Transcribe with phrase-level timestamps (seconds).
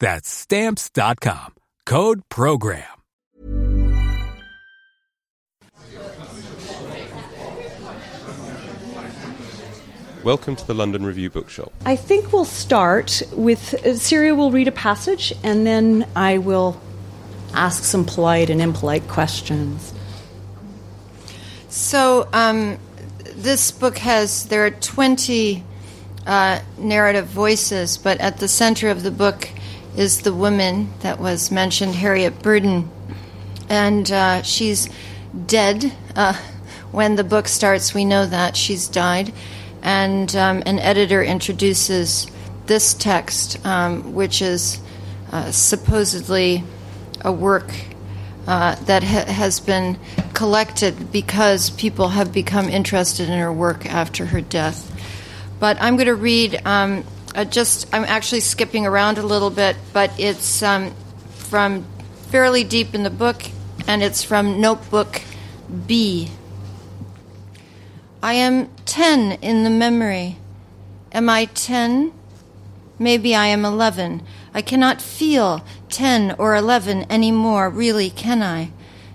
[0.00, 1.54] That's Stamps.com.
[1.86, 2.84] Code PROGRAM.
[10.24, 11.70] Welcome to the London Review Bookshop.
[11.84, 16.80] I think we'll start with uh, Siri will read a passage and then I will
[17.52, 19.92] ask some polite and impolite questions.
[21.68, 22.78] So, um,
[23.34, 25.62] this book has, there are 20
[26.26, 29.50] uh, narrative voices, but at the center of the book
[29.96, 32.90] is the woman that was mentioned, Harriet Burden.
[33.68, 34.88] And uh, she's
[35.46, 35.92] dead.
[36.14, 36.34] Uh,
[36.92, 39.32] when the book starts, we know that she's died
[39.84, 42.26] and um, an editor introduces
[42.66, 44.80] this text, um, which is
[45.30, 46.64] uh, supposedly
[47.20, 47.70] a work
[48.46, 49.98] uh, that ha- has been
[50.32, 54.90] collected because people have become interested in her work after her death.
[55.60, 59.76] But I'm going to read um, uh, just, I'm actually skipping around a little bit,
[59.92, 60.94] but it's um,
[61.30, 61.84] from
[62.30, 63.42] fairly deep in the book,
[63.86, 65.22] and it's from Notebook
[65.86, 66.30] B.
[68.22, 70.38] I am 10 in the memory.
[71.12, 72.12] Am I 10?
[72.98, 74.22] Maybe I am 11.
[74.54, 78.70] I cannot feel 10 or 11 anymore, really, can I?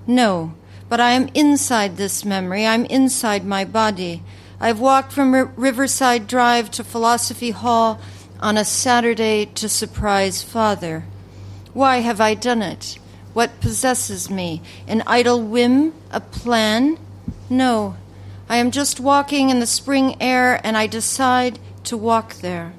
[0.06, 0.53] No,
[0.90, 2.66] but I am inside this memory.
[2.66, 4.22] I'm inside my body.
[4.62, 8.00] I've walked from R- Riverside Drive to Philosophy Hall
[8.42, 11.06] on a Saturday to surprise father.
[11.74, 13.00] Why have I done it?
[13.34, 14.62] What possesses me?
[14.88, 15.94] An idle whim?
[16.12, 16.97] A plan?
[17.50, 17.96] No,
[18.50, 22.74] I am just walking in the spring air and I decide to walk there.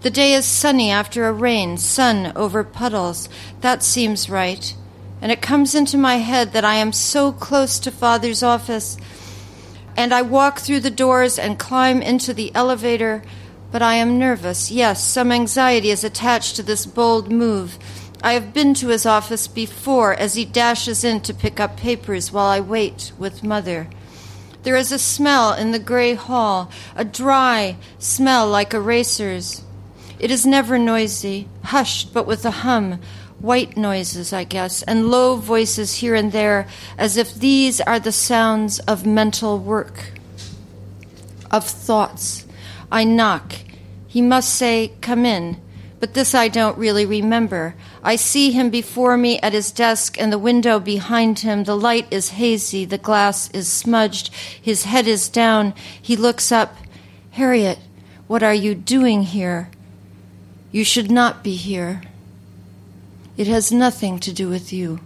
[0.00, 3.28] The day is sunny after a rain, sun over puddles.
[3.60, 4.74] That seems right.
[5.20, 8.96] And it comes into my head that I am so close to Father's office.
[9.96, 13.22] And I walk through the doors and climb into the elevator,
[13.70, 14.70] but I am nervous.
[14.70, 17.78] Yes, some anxiety is attached to this bold move.
[18.22, 22.30] I have been to his office before as he dashes in to pick up papers
[22.30, 23.88] while I wait with Mother.
[24.62, 29.62] There is a smell in the gray hall, a dry smell like erasers.
[30.18, 33.00] It is never noisy, hushed but with a hum,
[33.40, 36.66] white noises, I guess, and low voices here and there,
[36.98, 40.12] as if these are the sounds of mental work,
[41.50, 42.46] of thoughts.
[42.92, 43.52] I knock.
[44.06, 45.60] He must say, Come in
[46.00, 47.74] but this I don't really remember.
[48.02, 51.64] I see him before me at his desk and the window behind him.
[51.64, 55.74] The light is hazy, the glass is smudged, his head is down.
[56.00, 56.74] He looks up.
[57.32, 57.78] Harriet,
[58.26, 59.70] what are you doing here?
[60.72, 62.02] You should not be here.
[63.40, 65.00] It has nothing to do with you.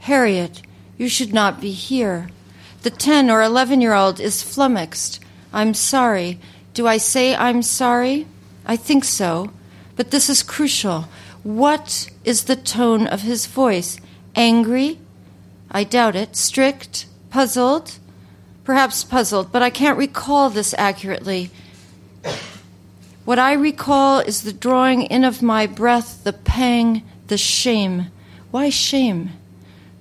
[0.00, 0.60] Harriet,
[0.98, 2.28] you should not be here.
[2.82, 5.18] The 10 or 11 year old is flummoxed.
[5.54, 6.38] I'm sorry.
[6.74, 8.26] Do I say I'm sorry?
[8.66, 9.54] I think so.
[9.96, 11.08] But this is crucial.
[11.42, 13.96] What is the tone of his voice?
[14.36, 14.98] Angry?
[15.70, 16.36] I doubt it.
[16.36, 17.06] Strict?
[17.30, 18.00] Puzzled?
[18.64, 21.50] Perhaps puzzled, but I can't recall this accurately.
[23.24, 28.08] What I recall is the drawing in of my breath, the pang, the shame.
[28.50, 29.30] Why shame?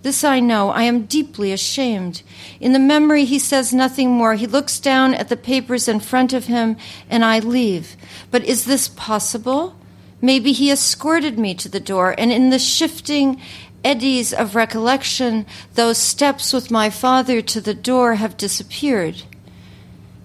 [0.01, 0.71] This I know.
[0.71, 2.23] I am deeply ashamed.
[2.59, 4.33] In the memory, he says nothing more.
[4.33, 6.77] He looks down at the papers in front of him,
[7.12, 7.95] and I leave.
[8.31, 9.75] But is this possible?
[10.19, 13.39] Maybe he escorted me to the door, and in the shifting
[13.83, 15.45] eddies of recollection,
[15.75, 19.21] those steps with my father to the door have disappeared.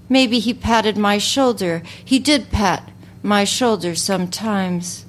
[0.09, 1.83] Maybe he patted my shoulder.
[2.05, 2.91] He did pat
[3.23, 5.05] my shoulder sometimes.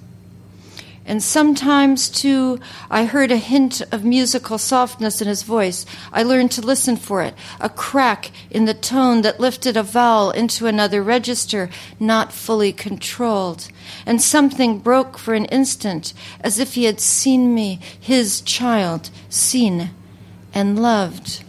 [1.07, 2.59] And sometimes, too,
[2.91, 5.85] I heard a hint of musical softness in his voice.
[6.11, 10.31] I learned to listen for it, a crack in the tone that lifted a vowel
[10.31, 13.69] into another register, not fully controlled.
[14.05, 19.91] And something broke for an instant, as if he had seen me, his child, seen
[20.53, 21.41] and loved.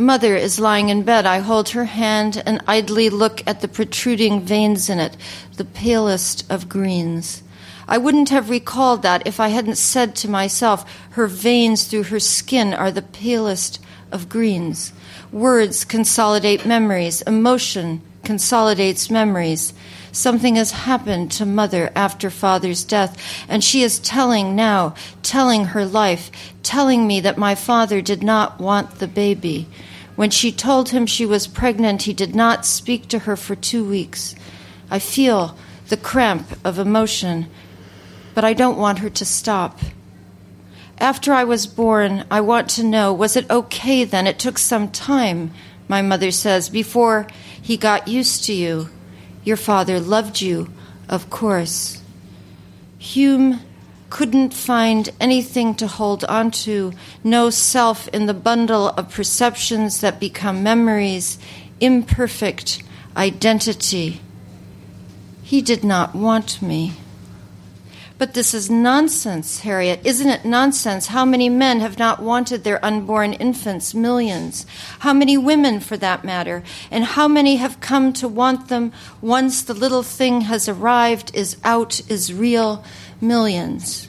[0.00, 1.26] Mother is lying in bed.
[1.26, 5.16] I hold her hand and idly look at the protruding veins in it,
[5.56, 7.42] the palest of greens.
[7.88, 12.20] I wouldn't have recalled that if I hadn't said to myself, her veins through her
[12.20, 13.80] skin are the palest
[14.12, 14.92] of greens.
[15.32, 19.72] Words consolidate memories, emotion consolidates memories.
[20.12, 25.84] Something has happened to mother after father's death, and she is telling now, telling her
[25.84, 26.30] life,
[26.62, 29.66] telling me that my father did not want the baby.
[30.18, 33.84] When she told him she was pregnant, he did not speak to her for two
[33.84, 34.34] weeks.
[34.90, 35.56] I feel
[35.90, 37.46] the cramp of emotion
[38.34, 39.78] but I don't want her to stop.
[40.98, 44.26] After I was born, I want to know was it okay then?
[44.26, 45.52] It took some time,
[45.86, 47.28] my mother says, before
[47.62, 48.88] he got used to you.
[49.44, 50.68] Your father loved you,
[51.08, 52.02] of course.
[52.98, 53.60] Hume
[54.10, 60.20] couldn't find anything to hold on to, no self in the bundle of perceptions that
[60.20, 61.38] become memories,
[61.80, 62.82] imperfect
[63.16, 64.20] identity.
[65.42, 66.92] He did not want me.
[68.18, 70.00] But this is nonsense, Harriet.
[70.04, 71.06] Isn't it nonsense?
[71.06, 73.94] How many men have not wanted their unborn infants?
[73.94, 74.66] Millions.
[74.98, 76.64] How many women, for that matter?
[76.90, 81.58] And how many have come to want them once the little thing has arrived, is
[81.62, 82.84] out, is real?
[83.20, 84.08] Millions.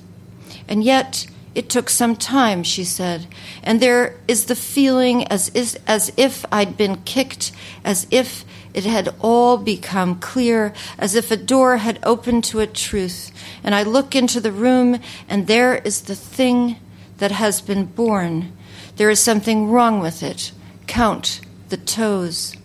[0.68, 3.26] And yet, it took some time, she said,
[3.64, 5.50] and there is the feeling as,
[5.88, 7.52] as if I'd been kicked,
[7.84, 12.68] as if it had all become clear, as if a door had opened to a
[12.68, 13.32] truth.
[13.64, 16.78] And I look into the room, and there is the thing
[17.18, 18.54] that has been born.
[18.98, 20.52] There is something wrong with it.
[20.86, 22.56] Count the toes.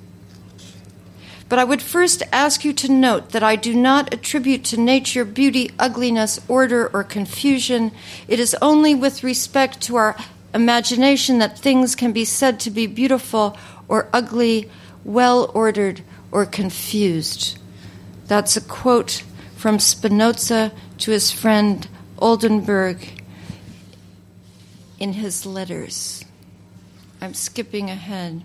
[1.48, 5.24] But I would first ask you to note that I do not attribute to nature
[5.24, 7.92] beauty, ugliness, order, or confusion.
[8.26, 10.16] It is only with respect to our
[10.54, 13.58] imagination that things can be said to be beautiful
[13.88, 14.70] or ugly
[15.04, 16.02] well ordered,
[16.32, 17.58] or confused.
[18.26, 19.22] That's a quote
[19.54, 21.86] from Spinoza to his friend
[22.18, 23.22] Oldenburg
[24.98, 26.24] in his letters.
[27.20, 28.42] I'm skipping ahead.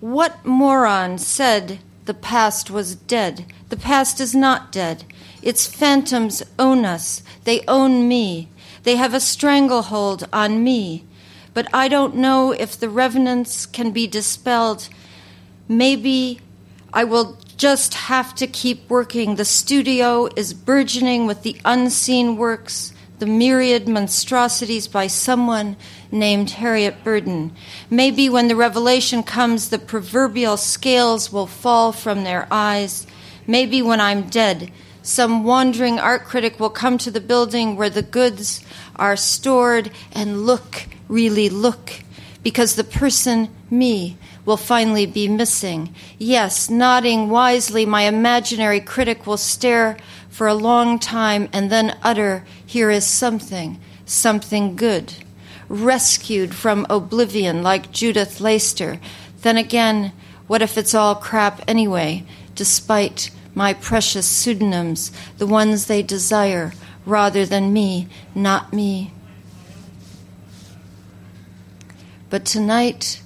[0.00, 3.46] What moron said the past was dead?
[3.68, 5.04] The past is not dead.
[5.42, 7.22] Its phantoms own us.
[7.44, 8.48] They own me.
[8.82, 11.04] They have a stranglehold on me
[11.56, 14.90] but I don't know if the revenants can be dispelled.
[15.66, 16.40] Maybe
[16.92, 19.36] I will just have to keep working.
[19.36, 25.76] The studio is burgeoning with the unseen works, the myriad monstrosities by someone
[26.10, 27.52] named Harriet Burden.
[27.88, 33.06] Maybe when the revelation comes, the proverbial scales will fall from their eyes.
[33.46, 34.70] Maybe when I'm dead,
[35.02, 38.62] some wandering art critic will come to the building where the goods
[38.96, 41.92] are stored and look really look
[42.42, 45.92] because the person, me, will finally be missing.
[46.18, 49.96] Yes, nodding wisely, my imaginary critic will stare
[50.36, 55.14] for a long time and then utter, Here is something, something good.
[55.66, 59.00] Rescued from oblivion like Judith Leyster.
[59.40, 60.12] Then again,
[60.46, 62.22] what if it's all crap anyway,
[62.54, 66.74] despite my precious pseudonyms, the ones they desire,
[67.06, 69.14] rather than me, not me?
[72.28, 73.22] But tonight,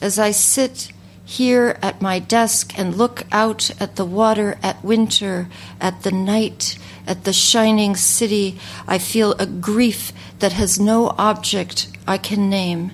[0.00, 0.92] as I sit
[1.32, 5.48] here at my desk and look out at the water, at winter,
[5.80, 11.88] at the night, at the shining city, I feel a grief that has no object
[12.06, 12.92] I can name.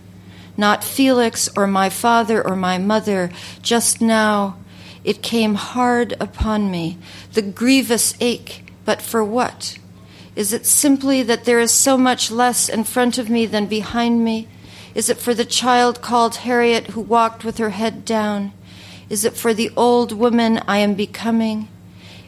[0.56, 3.30] Not Felix or my father or my mother,
[3.60, 4.56] just now
[5.02, 6.96] it came hard upon me,
[7.32, 9.76] the grievous ache, but for what?
[10.36, 14.22] Is it simply that there is so much less in front of me than behind
[14.22, 14.46] me?
[14.98, 18.52] Is it for the child called Harriet who walked with her head down?
[19.08, 21.68] Is it for the old woman I am becoming?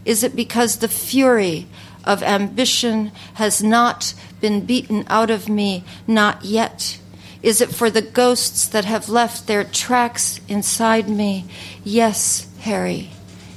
[0.05, 1.67] Is it because the fury
[2.05, 7.00] of ambition has not been beaten out of me, not yet?
[7.43, 11.47] Is it for the ghosts that have left their tracks inside me?
[11.83, 13.11] Yes, Harry,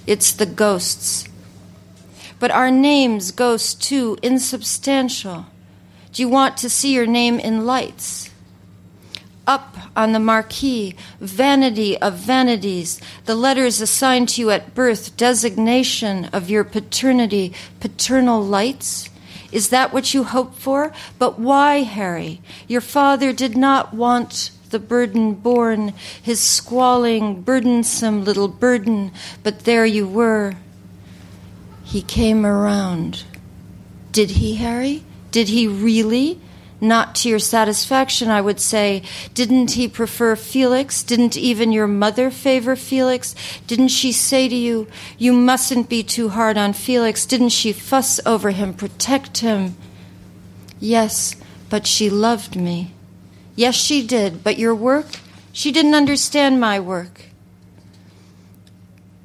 [0.08, 1.30] it's the ghosts
[2.40, 5.46] but our names ghosts too insubstantial.
[6.12, 8.33] Do you want to see your name in lights?
[9.46, 16.26] Up on the marquee, vanity of vanities, the letters assigned to you at birth, designation
[16.26, 19.10] of your paternity, paternal lights?
[19.52, 20.94] Is that what you hope for?
[21.20, 22.42] But why, Harry?
[22.68, 29.12] Your father did not want the burden borne, his squalling, burdensome little burden,
[29.44, 30.56] but there you were.
[31.84, 33.26] He came around.
[34.12, 35.04] Did he, Harry?
[35.32, 36.40] Did he really?
[36.84, 39.04] Not to your satisfaction, I would say.
[39.34, 41.02] Didn't he prefer Felix?
[41.02, 43.34] Didn't even your mother favor Felix?
[43.68, 44.88] Didn't she say to you,
[45.18, 47.26] You mustn't be too hard on Felix?
[47.26, 49.78] Didn't she fuss over him, protect him?
[50.78, 51.38] Yes,
[51.70, 52.92] but she loved me.
[53.56, 55.08] Yes, she did, but your work?
[55.54, 57.28] She didn't understand my work.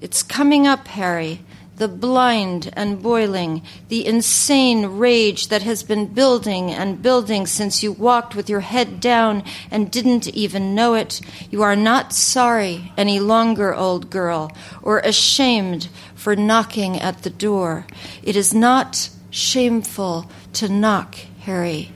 [0.00, 1.40] It's coming up, Harry
[1.78, 7.92] the blind and boiling, the insane rage that has been building and building since you
[7.92, 11.20] walked with your head down and didn't even know it.
[11.50, 17.86] You are not sorry any longer, old girl, or ashamed for knocking at the door.
[18.22, 21.92] It is not shameful to knock, Harry.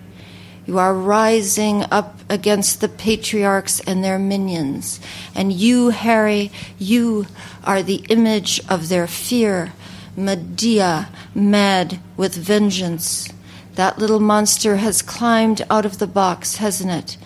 [0.73, 5.01] You are rising up against the patriarchs and their minions.
[5.35, 7.27] And you, Harry, you
[7.63, 9.75] are the image of their fear.
[10.17, 13.29] Medea, mad with vengeance.
[13.75, 17.19] That little monster has climbed out of the box, hasn't it?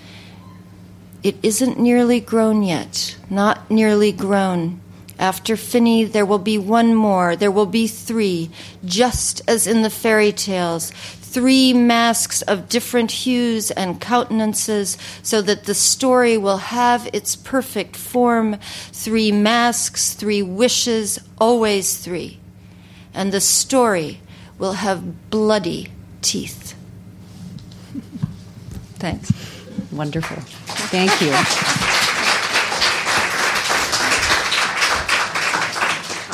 [1.22, 3.16] It isn't nearly grown yet.
[3.30, 4.80] Not nearly grown.
[5.20, 7.36] After Finney, there will be one more.
[7.36, 8.50] There will be three,
[8.84, 10.90] just as in the fairy tales
[11.36, 17.94] three masks of different hues and countenances so that the story will have its perfect
[17.94, 18.56] form.
[18.90, 22.40] Three masks, three wishes, always three.
[23.12, 24.20] And the story
[24.58, 25.88] will have bloody
[26.22, 26.74] teeth.
[28.94, 29.30] Thanks.
[29.92, 30.38] Wonderful.
[30.88, 31.95] Thank you.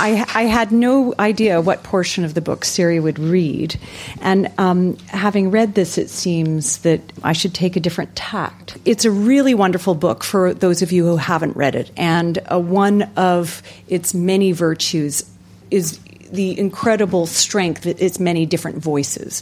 [0.02, 3.78] I, I, had no idea what portion of the book Siri would read.
[4.20, 8.76] And um, having read this, it seems that I should take a different tact.
[8.84, 11.92] It's a really wonderful book for those of you who haven't read it.
[11.96, 15.24] And uh, one of its many virtues
[15.70, 16.00] is
[16.32, 19.40] the incredible strength that its many different voices.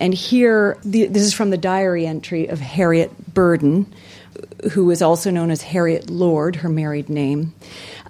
[0.00, 3.86] And here, the, this is from the diary entry of Harriet Burden,
[4.72, 7.54] who is also known as Harriet Lord, her married name.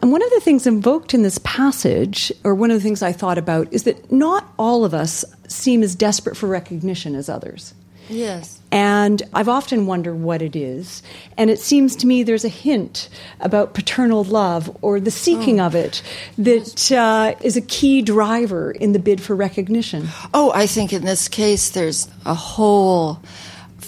[0.03, 3.13] And one of the things invoked in this passage, or one of the things I
[3.13, 7.73] thought about, is that not all of us seem as desperate for recognition as others.
[8.09, 8.61] Yes.
[8.73, 11.05] And I've often wondered what it is.
[11.39, 13.09] And it seems to me there's a hint
[13.41, 15.67] about paternal love or the seeking oh.
[15.67, 16.03] of it
[16.37, 20.09] that uh, is a key driver in the bid for recognition.
[20.35, 23.23] Oh, I think in this case there's a whole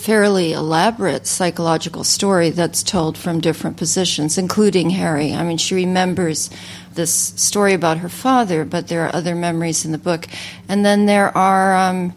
[0.05, 5.33] fairly elaborate psychological story that's told from different positions, including Harry.
[5.33, 6.51] I mean, she remembers
[6.93, 10.27] this story about her father, but there are other memories in the book.
[10.69, 11.75] And then there are.
[11.75, 12.13] Um,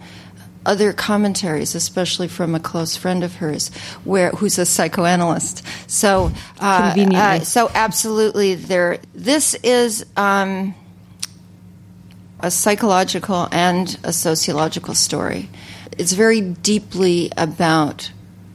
[0.65, 3.70] other commentaries, especially from a close friend of hers,
[4.03, 5.63] where who's a psychoanalyst.
[5.89, 6.29] So,
[6.60, 9.00] uh, uh, so absolutely, there.
[9.13, 10.75] This is um,
[12.41, 15.48] a psychological and a sociological story
[15.98, 18.12] it's very deeply about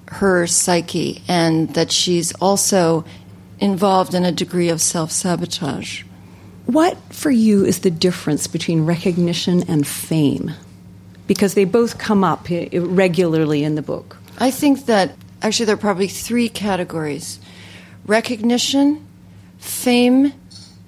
[0.08, 3.04] her psyche and that she's also
[3.61, 6.02] involved in a degree of self sabotage.
[6.66, 10.52] What for you is the difference between recognition and fame?
[11.26, 14.16] Because they both come up regularly in the book.
[14.38, 17.40] I think that actually there are probably three categories
[18.06, 19.06] recognition,
[19.58, 20.32] fame,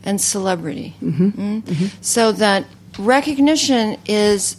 [0.03, 0.97] and celebrity.
[1.01, 1.29] Mm-hmm.
[1.29, 1.63] Mm?
[1.63, 1.87] Mm-hmm.
[2.01, 2.67] So that
[2.99, 4.57] recognition is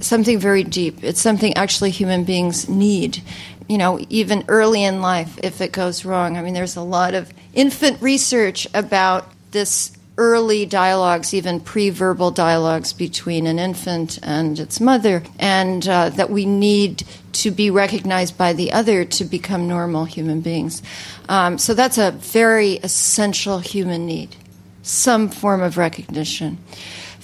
[0.00, 1.02] something very deep.
[1.02, 3.22] It's something actually human beings need.
[3.68, 6.36] You know, even early in life, if it goes wrong.
[6.36, 12.30] I mean, there's a lot of infant research about this early dialogues, even pre verbal
[12.30, 18.38] dialogues between an infant and its mother, and uh, that we need to be recognized
[18.38, 20.82] by the other to become normal human beings.
[21.28, 24.36] Um, so that's a very essential human need,
[24.82, 26.58] some form of recognition.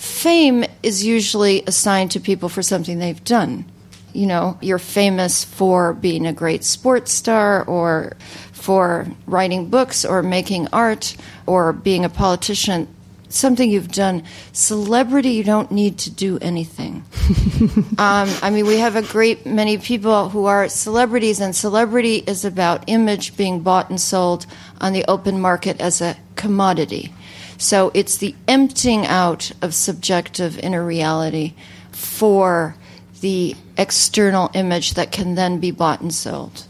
[0.02, 3.64] Fame is usually assigned to people for something they've done.
[4.12, 8.16] You know, you're famous for being a great sports star or
[8.50, 11.16] for writing books or making art
[11.47, 12.88] or being a politician
[13.28, 14.25] something you've done.
[14.52, 17.04] Celebrity, you don't need to do anything.
[17.97, 22.44] um, I mean, we have a great many people who are celebrities, and celebrity is
[22.44, 24.47] about image being bought and sold
[24.80, 27.14] on the open market as a commodity.
[27.62, 31.54] So it's the emptying out of subjective inner reality
[31.92, 32.75] for
[33.21, 36.66] the external image that can then be bought and sold.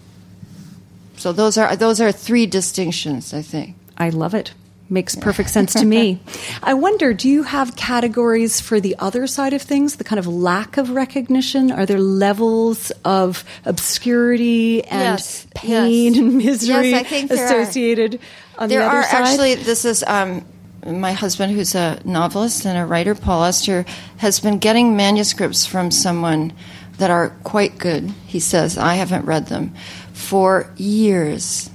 [1.17, 3.75] So those are those are three distinctions, I think.
[3.97, 4.53] I love it.
[4.91, 6.21] Makes perfect sense to me.
[6.63, 10.27] I wonder, do you have categories for the other side of things, the kind of
[10.27, 11.73] lack of recognition?
[11.73, 16.21] Are there levels of obscurity and Yes, pain yes.
[16.23, 17.61] and misery Yes, there are.
[17.63, 18.21] associated
[18.59, 19.11] on there the other side?
[19.13, 19.31] There are side?
[19.31, 20.45] actually this is um,
[20.87, 23.85] my husband who's a novelist and a writer paul Auster,
[24.19, 26.53] has been getting manuscripts from someone
[26.99, 28.79] that are quite good he says.
[28.79, 29.75] I haven't read them.
[30.13, 31.71] For years.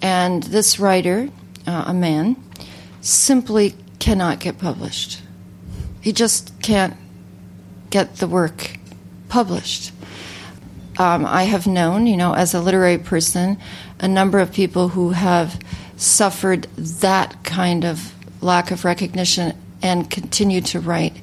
[0.00, 1.28] And this writer
[1.66, 2.36] uh, a man
[3.00, 5.20] simply cannot get published.
[6.00, 6.96] He just can't
[7.90, 8.78] get the work
[9.28, 9.92] published.
[10.98, 13.58] Um, I have known, you know, as a literary person,
[14.00, 15.58] a number of people who have
[15.96, 21.16] suffered that kind of lack of recognition and continue to write,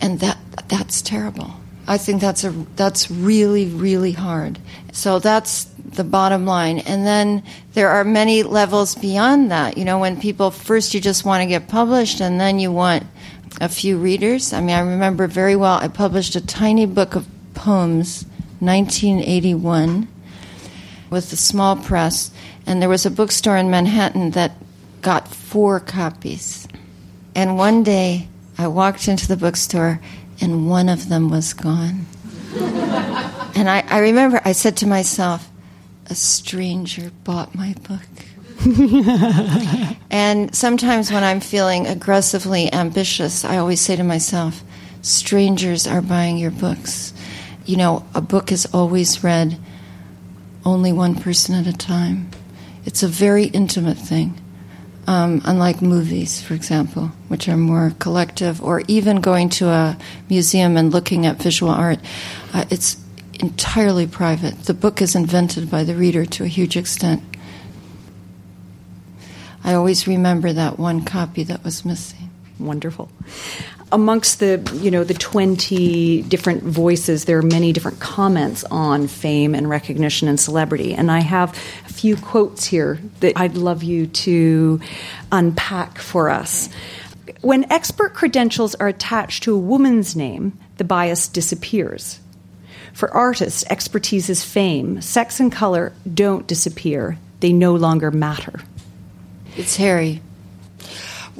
[0.00, 1.50] and that that's terrible.
[1.86, 4.58] I think that's a that's really really hard.
[4.92, 6.78] So that's the bottom line.
[6.78, 7.42] And then
[7.72, 9.76] there are many levels beyond that.
[9.76, 13.04] You know, when people first you just want to get published, and then you want
[13.60, 14.52] a few readers.
[14.52, 15.78] I mean, I remember very well.
[15.78, 18.24] I published a tiny book of poems,
[18.60, 20.08] 1981,
[21.10, 22.30] with a small press,
[22.66, 24.52] and there was a bookstore in Manhattan that
[25.02, 26.66] got four copies.
[27.34, 28.28] And one day,
[28.58, 30.00] I walked into the bookstore,
[30.40, 32.06] and one of them was gone.
[32.54, 35.48] and I, I remember I said to myself,
[36.06, 38.00] a stranger bought my book.
[40.10, 44.62] and sometimes when I'm feeling aggressively ambitious, I always say to myself,
[45.02, 47.14] strangers are buying your books.
[47.64, 49.58] You know, a book is always read
[50.64, 52.30] only one person at a time.
[52.84, 54.39] It's a very intimate thing,
[55.10, 59.98] um, unlike movies, for example, which are more collective, or even going to a
[60.28, 61.98] museum and looking at visual art.
[62.54, 62.96] Uh, it's
[63.40, 64.54] entirely private.
[64.66, 67.24] The book is invented by the reader to a huge extent.
[69.64, 72.29] I always remember that one copy that was missing.
[72.60, 73.10] Wonderful.
[73.90, 79.54] Amongst the you know the twenty different voices, there are many different comments on fame
[79.54, 84.06] and recognition and celebrity, and I have a few quotes here that I'd love you
[84.06, 84.80] to
[85.32, 86.68] unpack for us.
[87.40, 92.20] When expert credentials are attached to a woman's name, the bias disappears.
[92.92, 95.00] For artists, expertise is fame.
[95.00, 98.60] Sex and color don't disappear; they no longer matter.
[99.56, 100.20] It's Harry.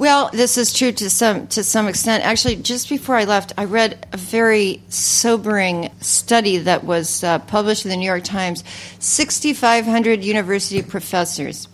[0.01, 2.25] Well, this is true to some to some extent.
[2.25, 7.85] Actually, just before I left, I read a very sobering study that was uh, published
[7.85, 8.63] in the New York Times.
[8.97, 11.67] Sixty five hundred university professors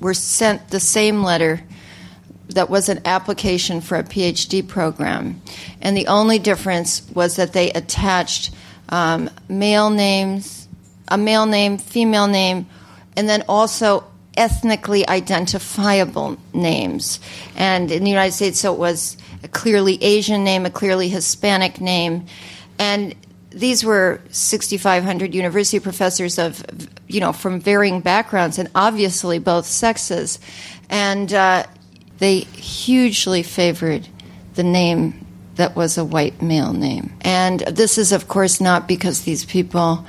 [0.00, 1.62] were sent the same letter
[2.48, 5.40] that was an application for a PhD program,
[5.80, 8.50] and the only difference was that they attached
[8.88, 10.66] um, male names,
[11.06, 12.66] a male name, female name,
[13.16, 14.02] and then also
[14.36, 17.20] ethnically identifiable names.
[17.56, 21.80] And in the United States, so it was a clearly Asian name, a clearly Hispanic
[21.80, 22.26] name.
[22.78, 23.14] And
[23.50, 26.64] these were 6,500 university professors of,
[27.08, 30.38] you know, from varying backgrounds and obviously both sexes.
[30.88, 31.64] And uh,
[32.18, 34.08] they hugely favored
[34.54, 37.12] the name that was a white male name.
[37.20, 40.06] And this is, of course, not because these people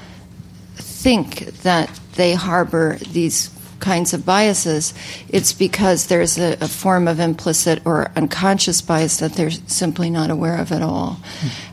[0.76, 3.50] think that they harbor these
[3.82, 4.94] kinds of biases,
[5.28, 10.30] it's because there's a, a, form of implicit or unconscious bias that they're simply not
[10.30, 11.20] aware of at all.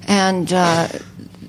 [0.09, 0.89] And uh,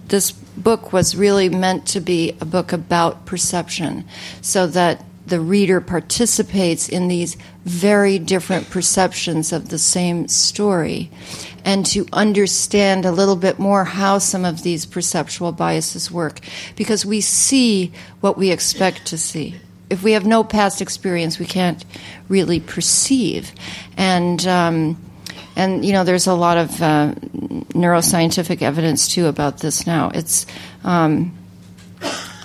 [0.08, 4.06] this book was really meant to be a book about perception
[4.42, 11.10] so that the reader participates in these very different perceptions of the same story
[11.64, 16.40] and to understand a little bit more how some of these perceptual biases work
[16.76, 17.92] because we see
[18.22, 19.56] what we expect to see
[19.90, 21.84] if we have no past experience, we can't
[22.28, 23.52] really perceive.
[23.98, 24.98] And um,
[25.56, 27.14] and you know, there's a lot of uh,
[27.74, 30.12] neuroscientific evidence too about this now.
[30.14, 30.46] It's
[30.84, 31.38] um,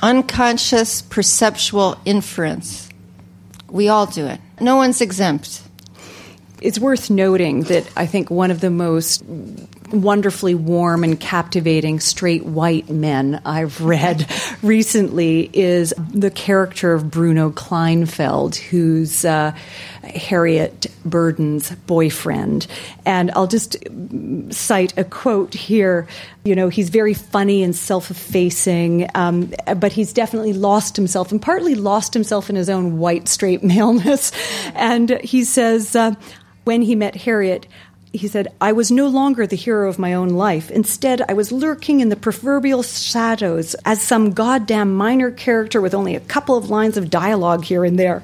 [0.02, 2.88] unconscious perceptual inference.
[3.70, 4.40] We all do it.
[4.60, 5.62] No one's exempt.
[6.60, 9.22] It's worth noting that I think one of the most
[10.02, 14.26] wonderfully warm and captivating straight white men I've read
[14.62, 19.52] recently is the character of Bruno Kleinfeld, who's uh,
[20.02, 22.66] Harriet Burden's boyfriend.
[23.06, 23.76] And I'll just
[24.50, 26.06] cite a quote here.
[26.44, 31.40] You know, he's very funny and self effacing, um, but he's definitely lost himself and
[31.40, 34.32] partly lost himself in his own white straight maleness.
[34.74, 36.14] And he says, uh,
[36.64, 37.66] when he met Harriet,
[38.14, 40.70] he said, I was no longer the hero of my own life.
[40.70, 46.14] Instead, I was lurking in the proverbial shadows as some goddamn minor character with only
[46.14, 48.22] a couple of lines of dialogue here and there.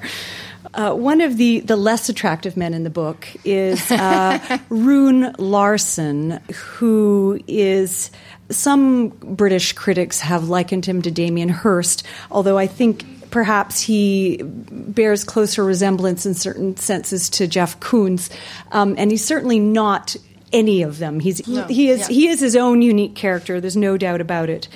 [0.73, 6.39] Uh, one of the, the less attractive men in the book is uh, Rune Larson,
[6.53, 8.11] who is.
[8.49, 15.23] Some British critics have likened him to Damien Hirst, although I think perhaps he bears
[15.23, 18.29] closer resemblance in certain senses to Jeff Koons,
[18.71, 20.15] um, and he's certainly not
[20.53, 21.19] any of them.
[21.19, 21.65] He's no.
[21.67, 22.07] he is yeah.
[22.07, 23.59] he is his own unique character.
[23.59, 24.67] There's no doubt about it,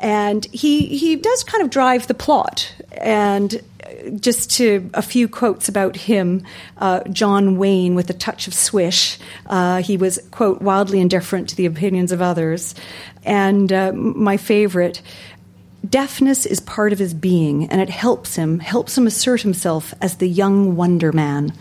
[0.00, 3.60] and he he does kind of drive the plot and.
[4.16, 6.44] Just to a few quotes about him,
[6.78, 9.18] uh, John Wayne with a touch of swish.
[9.46, 12.74] Uh, he was, quote, wildly indifferent to the opinions of others.
[13.24, 15.00] And uh, my favorite,
[15.88, 20.16] Deafness is part of his being, and it helps him, helps him assert himself as
[20.16, 21.52] the young wonder man.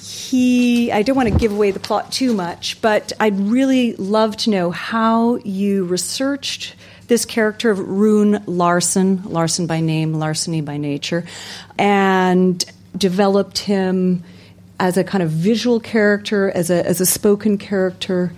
[0.00, 4.36] He, I don't want to give away the plot too much, but I'd really love
[4.38, 6.74] to know how you researched
[7.06, 11.24] this character of Rune Larson, Larson by name, larceny by nature,
[11.78, 12.64] and
[12.96, 14.24] developed him
[14.80, 18.32] as a kind of visual character, as a, as a spoken character,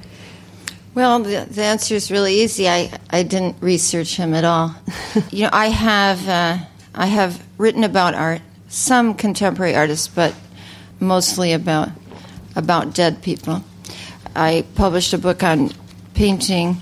[0.96, 2.70] well, the, the, answer is really easy.
[2.70, 4.74] I, I didn't research him at all.
[5.30, 6.56] you know, I have uh,
[6.94, 10.34] I have written about art, some contemporary artists, but
[10.98, 11.90] mostly about
[12.56, 13.62] about dead people.
[14.34, 15.72] I published a book on
[16.14, 16.78] painting,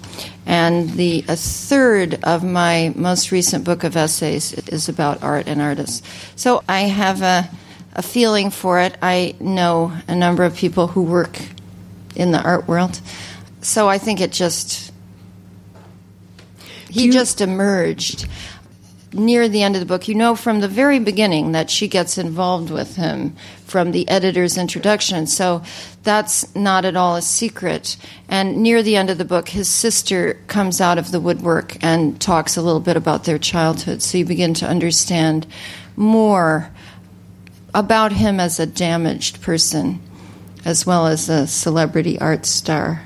[0.46, 5.60] and the a third of my most recent book of essays is about art and
[5.60, 6.06] artists.
[6.36, 7.50] So I have a
[7.94, 8.96] a feeling for it.
[9.02, 11.36] I know a number of people who work
[12.14, 13.00] in the art world
[13.64, 14.92] so I think it just
[16.90, 18.28] he you, just emerged
[19.12, 20.08] near the end of the book.
[20.08, 24.58] You know from the very beginning that she gets involved with him from the editor's
[24.58, 25.26] introduction.
[25.26, 25.62] So
[26.02, 27.96] that's not at all a secret.
[28.28, 32.20] And near the end of the book, his sister comes out of the woodwork and
[32.20, 34.02] talks a little bit about their childhood.
[34.02, 35.46] So you begin to understand
[35.96, 36.70] more
[37.72, 40.00] about him as a damaged person
[40.64, 43.02] as well as a celebrity art star.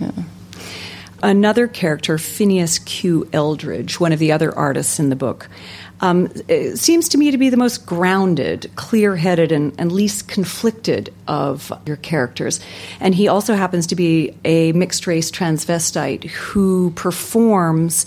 [0.00, 0.10] Yeah.
[1.22, 3.28] Another character, Phineas Q.
[3.32, 5.48] Eldridge, one of the other artists in the book,
[6.00, 6.28] um,
[6.76, 11.72] seems to me to be the most grounded, clear headed, and, and, least conflicted of
[11.86, 12.60] your characters.
[13.00, 18.06] And he also happens to be a mixed race transvestite who performs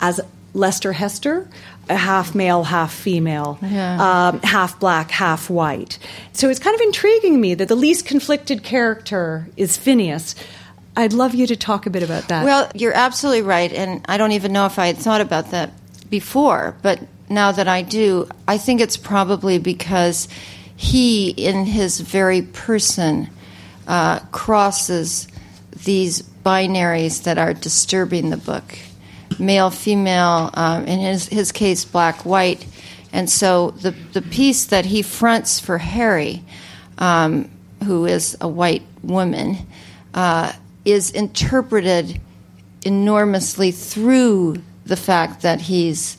[0.00, 0.20] as
[0.52, 1.48] Lester Hester,
[1.88, 4.30] a half male, half female, yeah.
[4.30, 5.98] um, half black, half white.
[6.32, 10.34] So it's kind of intriguing me that the least conflicted character is Phineas
[10.98, 12.44] I'd love you to talk a bit about that.
[12.44, 15.70] Well, you're absolutely right, and I don't even know if I had thought about that
[16.10, 20.26] before, but now that I do, I think it's probably because
[20.74, 23.30] he, in his very person,
[23.86, 25.28] uh, crosses
[25.84, 28.76] these binaries that are disturbing the book
[29.38, 32.66] male, female, um, in his, his case, black, white.
[33.12, 36.42] And so the, the piece that he fronts for Harry,
[36.98, 37.48] um,
[37.84, 39.58] who is a white woman,
[40.12, 40.52] uh,
[40.84, 42.20] is interpreted
[42.84, 46.16] enormously through the fact that he's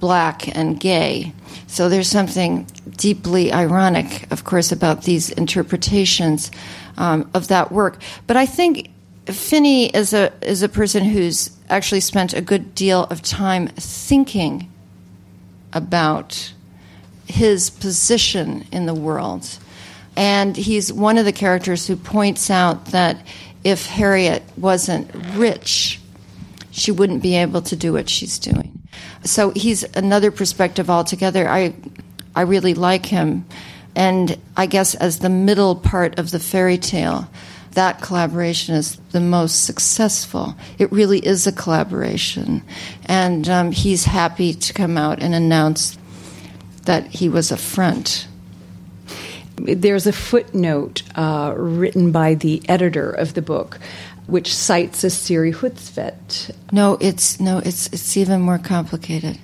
[0.00, 1.32] black and gay.
[1.66, 2.66] So there's something
[2.96, 6.50] deeply ironic, of course, about these interpretations
[6.96, 8.00] um, of that work.
[8.26, 8.90] But I think
[9.26, 14.70] Finney is a is a person who's actually spent a good deal of time thinking
[15.72, 16.52] about
[17.26, 19.58] his position in the world.
[20.16, 23.24] And he's one of the characters who points out that
[23.64, 26.00] if Harriet wasn't rich,
[26.70, 28.78] she wouldn't be able to do what she's doing.
[29.24, 31.48] So he's another perspective altogether.
[31.48, 31.74] I,
[32.34, 33.46] I really like him.
[33.96, 37.28] And I guess as the middle part of the fairy tale,
[37.72, 40.54] that collaboration is the most successful.
[40.78, 42.62] It really is a collaboration.
[43.06, 45.98] And um, he's happy to come out and announce
[46.84, 48.26] that he was a front
[49.60, 53.78] there's a footnote uh, written by the editor of the book
[54.28, 56.54] which cites a Siri Hustvedt.
[56.70, 59.38] No, it's no, it's it's even more complicated.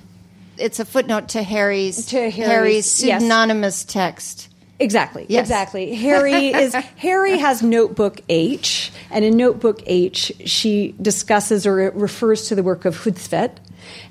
[0.57, 3.93] It's a footnote to Harry's to Harry's, Harry's pseudonymous yes.
[3.93, 4.49] text.
[4.77, 5.25] Exactly.
[5.27, 5.45] Yes.
[5.45, 5.95] Exactly.
[5.95, 12.55] Harry is Harry has notebook H, and in notebook H, she discusses or refers to
[12.55, 13.57] the work of Hustvedt,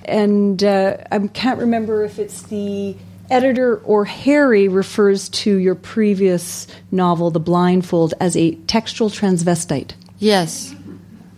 [0.05, 2.97] and uh, I can't remember if it's the
[3.31, 9.93] editor or Harry refers to your previous novel, The Blindfold, as a textual transvestite.
[10.19, 10.75] Yes.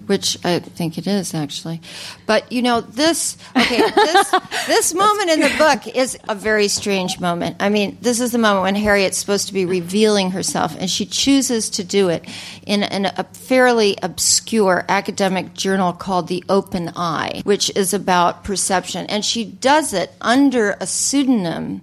[0.07, 1.81] Which I think it is actually.
[2.27, 4.35] But you know, this okay, this
[4.67, 7.57] this moment in the book is a very strange moment.
[7.61, 11.07] I mean, this is the moment when Harriet's supposed to be revealing herself, and she
[11.07, 12.25] chooses to do it
[12.67, 19.07] in, in a fairly obscure academic journal called The Open Eye, which is about perception,
[19.07, 21.83] and she does it under a pseudonym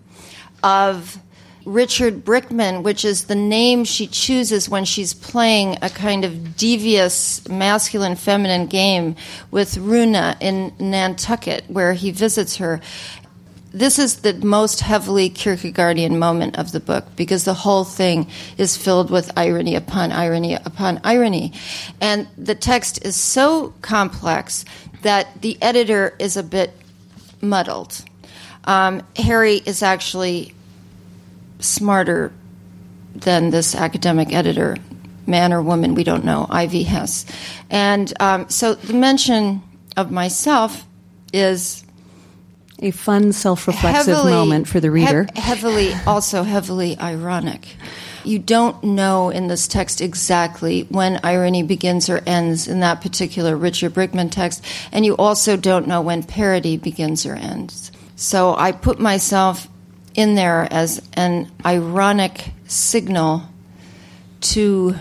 [0.63, 1.19] of
[1.65, 7.47] Richard Brickman, which is the name she chooses when she's playing a kind of devious
[7.47, 9.15] masculine feminine game
[9.51, 12.81] with Runa in Nantucket, where he visits her.
[13.71, 18.77] This is the most heavily Kierkegaardian moment of the book because the whole thing is
[18.77, 21.53] filled with irony upon irony upon irony.
[21.99, 24.63] And the text is so complex
[25.01, 26.71] that the editor is a bit
[27.41, 28.03] muddled.
[28.65, 30.53] Um, Harry is actually
[31.63, 32.31] smarter
[33.15, 34.77] than this academic editor,
[35.25, 37.25] man or woman, we don't know, Ivy Hess.
[37.69, 39.61] And um, so the mention
[39.95, 40.85] of myself
[41.31, 41.83] is
[42.79, 45.27] a fun, self-reflexive heavily- moment for the reader.
[45.35, 47.65] hev- heavily, also heavily ironic.
[48.25, 53.57] You don't know in this text exactly when irony begins or ends in that particular
[53.57, 57.91] Richard Brickman text, and you also don't know when parody begins or ends.
[58.15, 59.67] So I put myself
[60.13, 63.43] in there as an ironic signal
[64.41, 64.95] to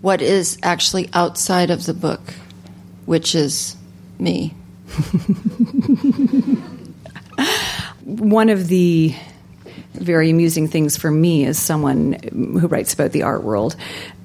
[0.00, 2.20] what is actually outside of the book,
[3.06, 3.76] which is
[4.18, 4.54] me.
[8.04, 9.14] One of the
[9.94, 13.76] very amusing things for me as someone who writes about the art world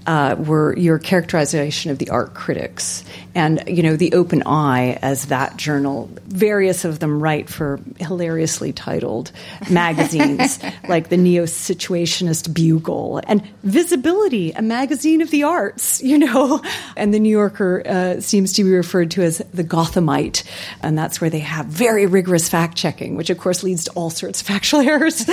[0.05, 3.03] uh, were your characterization of the art critics.
[3.35, 8.73] And you know the open eye as that journal various of them write for hilariously
[8.73, 9.31] titled
[9.69, 16.61] magazines like the neo-situationist bugle and visibility a magazine of the arts you know?
[16.95, 20.43] And the new yorker uh, seems to be referred to as the gothamite
[20.81, 24.09] and that's where they have very rigorous fact checking which of course leads to all
[24.09, 25.25] sorts of factual errors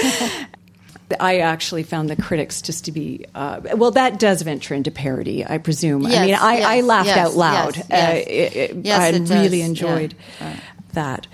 [1.19, 3.91] I actually found the critics just to be uh, well.
[3.91, 6.07] That does venture into parody, I presume.
[6.07, 7.77] I mean, I, I laughed yes, out loud.
[7.77, 8.27] yes, Uh, yes.
[8.27, 9.65] it- it- Yes, I it really yeah.
[9.67, 10.61] enjoyed Right.
[10.93, 11.27] that.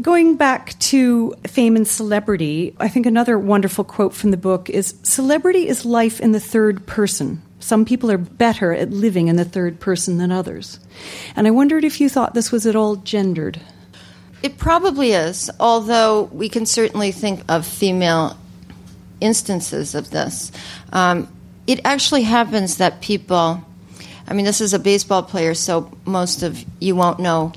[0.00, 4.94] Going back to fame and celebrity, I think another wonderful quote from the book is
[5.02, 9.44] "Celebrity is life in the third person." Some people are better at living in the
[9.44, 10.78] third person than others.
[11.34, 13.58] And I wondered if you thought this was at all gendered.
[14.42, 18.36] It probably is, although we can certainly think of female
[19.24, 20.52] instances of this.
[20.92, 21.28] Um,
[21.66, 23.64] it actually happens that people,
[24.28, 27.52] I mean, this is a baseball player, so most of you won't know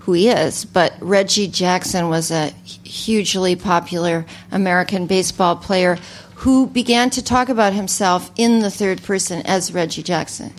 [0.00, 2.48] who he is, but Reggie Jackson was a
[2.82, 5.96] hugely popular American baseball player
[6.34, 10.52] who began to talk about himself in the third person as Reggie Jackson.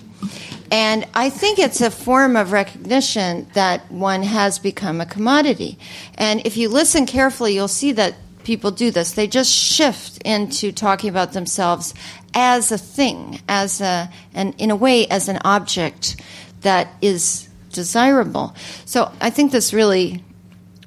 [0.71, 5.77] And I think it's a form of recognition that one has become a commodity.
[6.15, 9.13] And if you listen carefully, you'll see that people do this.
[9.13, 11.93] They just shift into talking about themselves
[12.33, 16.21] as a thing, as a, and in a way, as an object
[16.61, 18.55] that is desirable.
[18.85, 20.23] So I think this really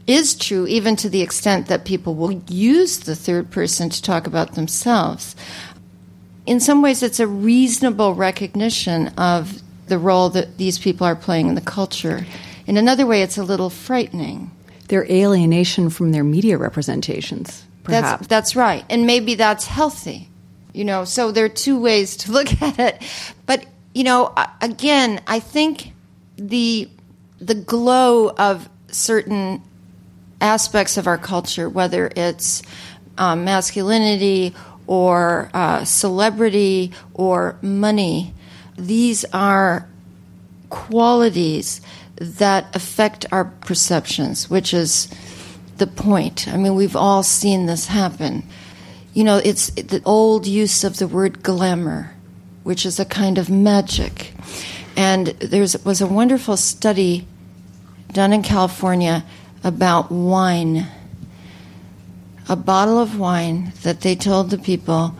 [0.06, 4.26] is true, even to the extent that people will use the third person to talk
[4.26, 5.34] about themselves.
[6.46, 11.48] In some ways, it's a reasonable recognition of the role that these people are playing
[11.48, 12.24] in the culture.
[12.66, 14.50] In another way, it's a little frightening.
[14.88, 18.18] Their alienation from their media representations, perhaps.
[18.18, 18.84] That's, that's right.
[18.88, 20.28] And maybe that's healthy.
[20.72, 23.02] You know, so there are two ways to look at it.
[23.46, 25.92] But, you know, again, I think
[26.36, 26.88] the
[27.38, 29.62] the glow of certain
[30.40, 32.62] aspects of our culture, whether it's
[33.18, 34.54] um, masculinity
[34.86, 38.32] or uh, celebrity or money,
[38.76, 39.88] these are
[40.68, 41.80] qualities
[42.16, 45.08] that affect our perceptions, which is
[45.76, 46.48] the point.
[46.48, 48.42] I mean, we've all seen this happen.
[49.12, 52.14] You know, it's the old use of the word glamour,
[52.62, 54.32] which is a kind of magic.
[54.96, 57.26] And there was a wonderful study
[58.12, 59.24] done in California
[59.62, 60.86] about wine.
[62.48, 65.14] A bottle of wine that they told the people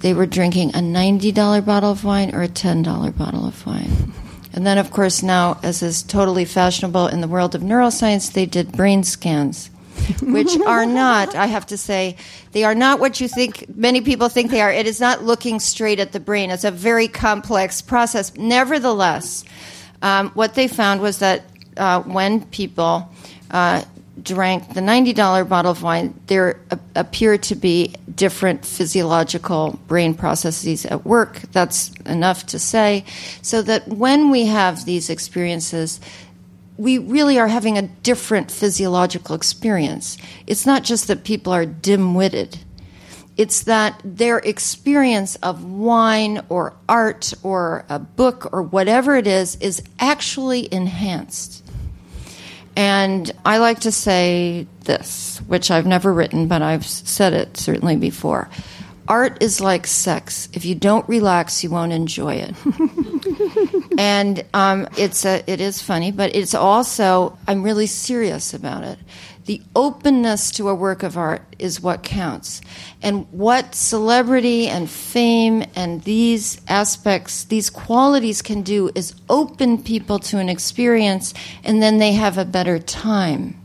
[0.00, 4.12] they were drinking a $90 bottle of wine or a $10 bottle of wine.
[4.56, 8.46] And then, of course, now, as is totally fashionable in the world of neuroscience, they
[8.46, 9.68] did brain scans,
[10.22, 12.16] which are not, I have to say,
[12.52, 14.72] they are not what you think many people think they are.
[14.72, 16.50] It is not looking straight at the brain.
[16.50, 18.34] It's a very complex process.
[18.34, 19.44] Nevertheless,
[20.00, 21.44] um, what they found was that
[21.76, 23.12] uh, when people
[23.50, 23.82] uh,
[24.22, 26.60] drank the $90 bottle of wine, there
[26.94, 31.40] appear to be different physiological brain processes at work.
[31.52, 33.04] That's enough to say.
[33.42, 36.00] So that when we have these experiences,
[36.78, 40.18] we really are having a different physiological experience.
[40.46, 42.58] It's not just that people are dim witted,
[43.36, 49.56] it's that their experience of wine or art or a book or whatever it is
[49.56, 51.62] is actually enhanced.
[52.76, 57.96] And I like to say this, which I've never written, but I've said it certainly
[57.96, 58.50] before.
[59.08, 60.48] Art is like sex.
[60.52, 62.54] If you don't relax, you won't enjoy it.
[63.98, 68.98] and um, it's a, it is funny, but it's also I'm really serious about it.
[69.46, 72.60] The openness to a work of art is what counts,
[73.00, 80.18] and what celebrity and fame and these aspects, these qualities can do is open people
[80.18, 81.32] to an experience,
[81.62, 83.56] and then they have a better time.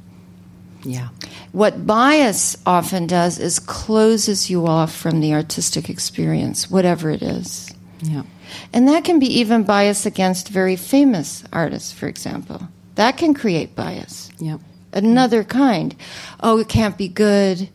[0.83, 1.09] Yeah.
[1.51, 7.73] What bias often does is closes you off from the artistic experience, whatever it is.
[8.01, 8.23] Yeah.
[8.71, 12.67] And that can be even bias against very famous artists, for example.
[12.95, 14.29] That can create bias.
[14.39, 14.57] Yeah.
[14.93, 15.95] Another kind.
[16.39, 17.69] Oh, it can't be good.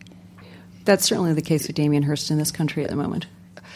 [0.85, 3.27] That's certainly the case with Damien Hirst in this country at the moment.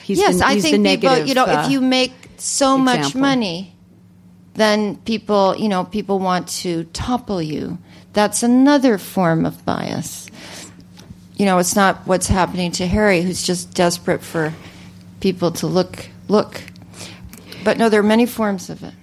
[0.04, 2.78] He's yes, the, I think the people, negative, you know, uh, if you make so
[2.78, 3.76] much money,
[4.54, 7.78] then people, you know, people want to topple you.
[8.14, 10.30] That's another form of bias.
[11.36, 14.54] You know, it's not what's happening to Harry, who's just desperate for
[15.22, 16.62] people to look, look.
[17.64, 18.94] But no, there are many forms of it.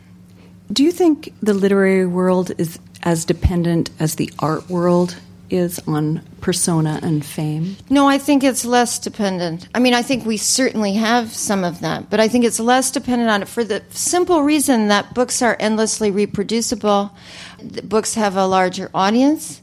[0.73, 5.17] Do you think the literary world is as dependent as the art world
[5.51, 7.77] is on persona and fame?
[7.89, 9.67] No, I think it's less dependent.
[9.75, 12.91] I mean, I think we certainly have some of that, but I think it's less
[12.91, 17.17] dependent on it for the simple reason that books are endlessly reproducible.
[17.85, 19.63] Books have a larger audience,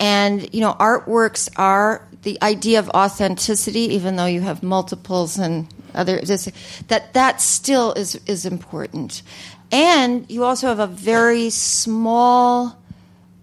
[0.00, 5.68] and you know, artworks are the idea of authenticity, even though you have multiples and
[5.94, 6.50] other this,
[6.88, 9.22] that that still is is important.
[9.70, 12.78] And you also have a very small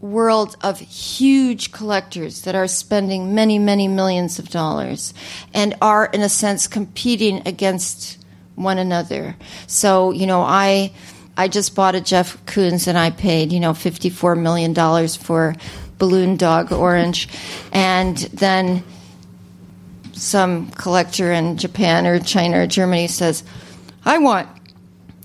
[0.01, 5.13] world of huge collectors that are spending many, many millions of dollars
[5.53, 8.17] and are, in a sense, competing against
[8.55, 9.35] one another.
[9.67, 10.93] So, you know, I.
[11.37, 14.73] I just bought a Jeff Koons and I paid, you know, $54 million
[15.09, 15.53] for
[15.97, 17.27] Balloon Dog Orange.
[17.73, 18.85] And then
[20.15, 23.43] some collector in Japan or China or Germany says,
[24.03, 24.49] I want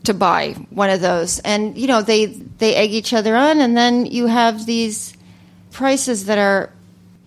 [0.04, 1.38] to buy one of those.
[1.40, 5.14] And, you know, they, they egg each other on, and then you have these
[5.70, 6.72] prices that are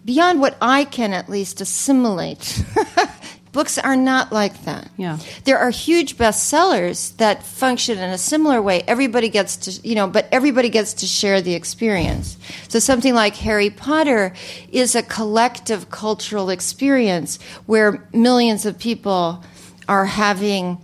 [0.05, 2.63] beyond what I can at least assimilate.
[3.53, 4.89] Books are not like that.
[4.97, 5.19] Yeah.
[5.43, 8.81] There are huge bestsellers that function in a similar way.
[8.87, 12.35] Everybody gets to, you know, but everybody gets to share the experience.
[12.67, 14.33] So something like Harry Potter
[14.71, 19.43] is a collective cultural experience where millions of people
[19.87, 20.79] are having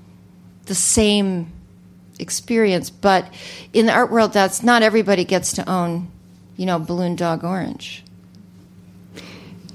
[0.65, 1.51] the same
[2.19, 2.91] experience.
[2.91, 3.33] But
[3.73, 6.11] in the art world, that's not everybody gets to own,
[6.55, 8.03] you know, Balloon Dog Orange.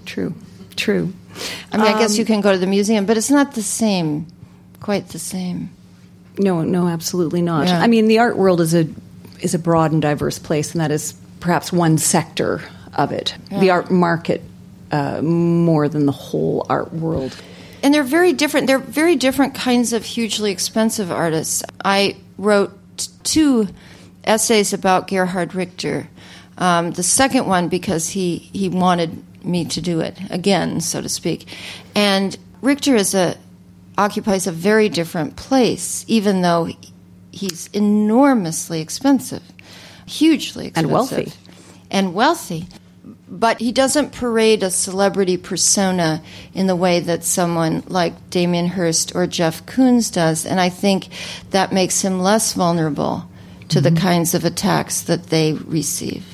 [0.05, 0.33] True.
[0.77, 1.13] True.
[1.73, 3.62] I mean, I guess Um, you can go to the museum, but it's not the
[3.62, 4.27] same,
[4.81, 5.70] quite the same.
[6.38, 7.66] No, no, absolutely not.
[7.66, 7.81] Yeah.
[7.81, 8.87] I mean, the art world is a
[9.40, 12.62] is a broad and diverse place, and that is perhaps one sector
[12.94, 13.35] of it.
[13.51, 14.42] The art market
[14.90, 17.37] uh, more than the whole art world.
[17.83, 18.66] And they're very different.
[18.66, 21.62] They're very different kinds of hugely expensive artists.
[21.85, 23.68] I wrote t- two
[24.25, 26.09] essays about Gerhard Richter.
[26.57, 31.09] Um, the second one because he, he wanted me to do it again, so to
[31.09, 31.47] speak.
[31.95, 33.37] And Richter is a
[33.97, 36.69] occupies a very different place, even though
[37.31, 39.43] he's enormously expensive,
[40.07, 41.33] hugely expensive, And wealthy.
[41.91, 42.67] and wealthy.
[43.29, 46.23] But he doesn't parade a celebrity persona
[46.55, 51.09] in the way that someone like Damien Hirst or Jeff Koons does, and I think
[51.51, 53.29] that makes him less vulnerable
[53.69, 53.99] to the mm-hmm.
[53.99, 56.34] kinds of attacks that they receive.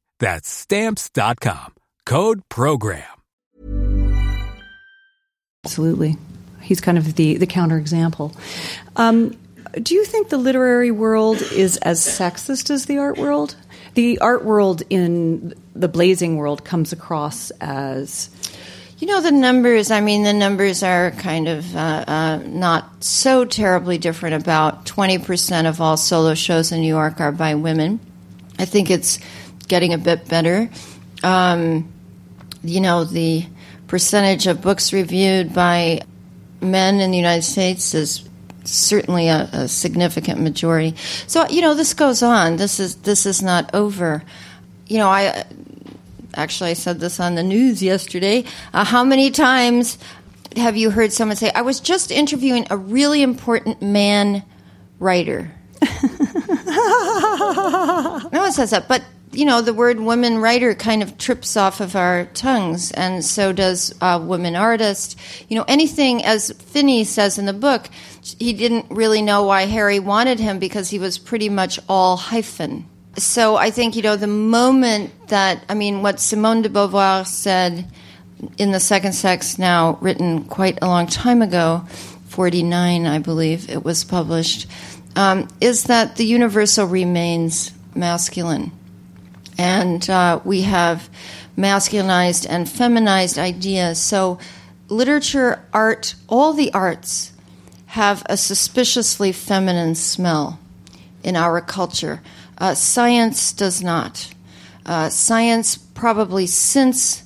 [0.21, 1.73] That's stamps.com.
[2.05, 3.03] Code program.
[5.65, 6.15] Absolutely.
[6.61, 8.35] He's kind of the, the counterexample.
[8.95, 9.35] Um,
[9.81, 13.55] do you think the literary world is as sexist as the art world?
[13.95, 18.29] The art world in the blazing world comes across as.
[18.99, 23.45] You know, the numbers, I mean, the numbers are kind of uh, uh, not so
[23.45, 24.39] terribly different.
[24.39, 27.99] About 20% of all solo shows in New York are by women.
[28.59, 29.17] I think it's
[29.71, 30.69] getting a bit better.
[31.23, 31.89] Um,
[32.61, 33.45] you know, the
[33.87, 36.01] percentage of books reviewed by
[36.59, 38.27] men in the United States is
[38.65, 40.97] certainly a, a, significant majority.
[41.25, 42.57] So you know, this goes on.
[42.57, 44.23] This is this is not over.
[44.87, 45.45] You know, I
[46.35, 48.43] actually I said this on the news yesterday.
[48.73, 49.97] Uh, how many times
[50.57, 54.43] have you heard someone say, "I was just interviewing a really important man
[54.99, 55.49] writer"?
[55.81, 55.87] no
[58.33, 59.01] one says that, but
[59.33, 63.53] you know, the word woman writer kind of trips off of our tongues, and so
[63.53, 65.17] does uh, woman artist.
[65.47, 67.89] You know, anything, as Finney says in the book,
[68.21, 72.85] he didn't really know why Harry wanted him because he was pretty much all hyphen.
[73.17, 77.87] So I think, you know, the moment that, I mean, what Simone de Beauvoir said
[78.57, 81.85] in The Second Sex, now written quite a long time ago,
[82.29, 84.67] 49, I believe it was published,
[85.15, 88.71] um, is that the universal remains masculine
[89.61, 91.07] and uh, we have
[91.55, 93.99] masculinized and feminized ideas.
[93.99, 94.39] So,
[94.89, 97.31] literature, art, all the arts
[97.85, 100.59] have a suspiciously feminine smell
[101.23, 102.23] in our culture.
[102.57, 104.33] Uh, science does not.
[104.83, 107.20] Uh, science, probably since,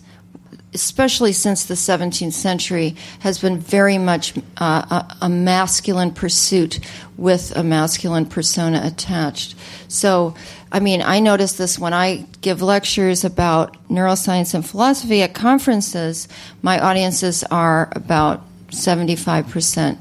[0.76, 6.80] especially since the 17th century, has been very much uh, a, a masculine pursuit
[7.18, 9.56] with a masculine persona attached.
[9.88, 10.36] So,
[10.72, 16.28] I mean, I notice this when I give lectures about neuroscience and philosophy at conferences.
[16.62, 19.98] My audiences are about 75%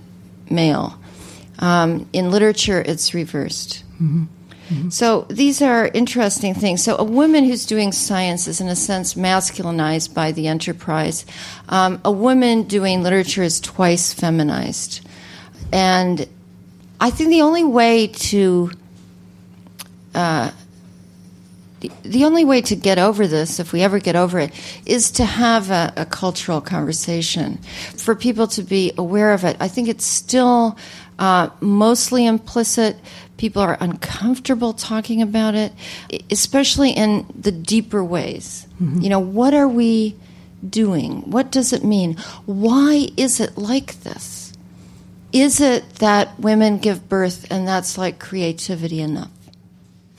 [0.51, 0.99] male.
[1.61, 3.85] Um, in literature, it's reversed.
[3.95, 4.25] Mm-hmm.
[4.69, 4.89] Mm-hmm.
[4.91, 6.83] So these are interesting things.
[6.83, 11.27] So a woman who's doing science is, in a sense, masculinized by the enterprise.
[11.69, 15.07] Um, a woman doing literature is twice feminized.
[15.73, 16.27] And
[17.01, 18.71] I think the only way to
[20.15, 20.51] uh,
[22.03, 24.53] the, only way to get over this, if we ever get over it,
[24.87, 27.59] is to have a, a cultural conversation
[27.97, 29.57] for people to be aware of it.
[29.61, 30.79] I think it's still
[31.19, 32.97] uh, mostly implicit.
[33.37, 35.73] People are uncomfortable talking about it,
[36.31, 38.67] especially in the deeper ways.
[38.81, 39.01] Mm-hmm.
[39.01, 40.17] You know, what are we
[40.69, 41.31] doing?
[41.31, 42.17] What does it mean?
[42.47, 44.53] Why is it like this?
[45.33, 49.31] Is it that women give birth and that's like creativity enough?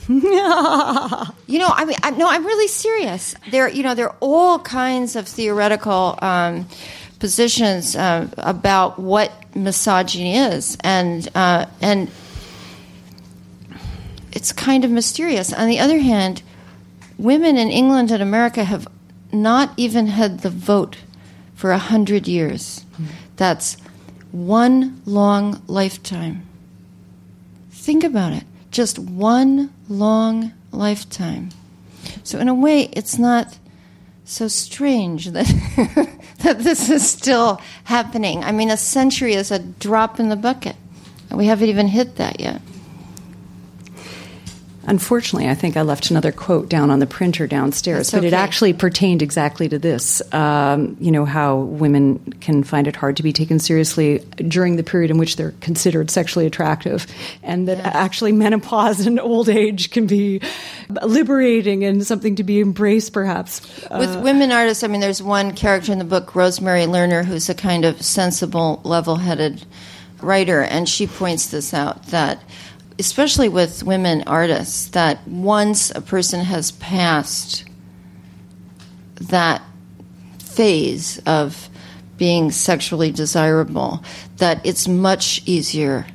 [0.08, 3.34] you know, I mean, I, no, I'm really serious.
[3.50, 6.68] There, you know, there are all kinds of theoretical um,
[7.20, 12.12] positions uh, about what misogyny is, and uh, and
[14.36, 15.52] it's kind of mysterious.
[15.54, 16.44] On the other hand,
[17.18, 18.88] women in England and America have
[19.32, 20.98] not even had the vote
[21.56, 22.86] for a hundred years.
[23.38, 23.78] That's
[24.32, 26.46] one long lifetime.
[27.72, 31.50] Think about it just one long lifetime.
[32.24, 33.58] So, in a way, it's not
[34.26, 35.46] so strange that,
[36.40, 38.44] that this is still happening.
[38.44, 40.76] I mean, a century is a drop in the bucket.
[41.32, 42.62] We haven't even hit that yet.
[44.88, 48.74] Unfortunately, I think I left another quote down on the printer downstairs, but it actually
[48.74, 50.22] pertained exactly to this.
[50.34, 54.84] Um, you know, how women can find it hard to be taken seriously during the
[54.84, 57.08] period in which they're considered sexually attractive,
[57.42, 57.96] and that yes.
[57.96, 60.42] actually menopause and old age can be
[61.04, 63.62] liberating and something to be embraced, perhaps.
[63.90, 67.50] With uh, women artists, I mean, there's one character in the book, Rosemary Lerner, who's
[67.50, 69.66] a kind of sensible, level headed
[70.22, 72.42] writer, and she points this out that
[73.00, 77.66] especially with women artists, that once a person has passed
[79.16, 79.62] that
[80.40, 81.70] phase of
[82.18, 84.04] being sexually desirable,
[84.38, 86.06] that it's much easier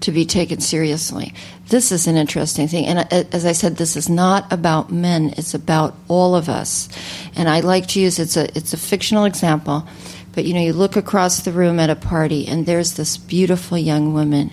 [0.00, 1.32] to be taken seriously.
[1.68, 2.86] This is an interesting thing.
[2.86, 6.88] And uh, as I said, this is not about men, it's about all of us.
[7.34, 9.86] And I like to use it's a it's a fictional example,
[10.34, 13.78] but you know, you look across the room at a party and there's this beautiful
[13.78, 14.50] young woman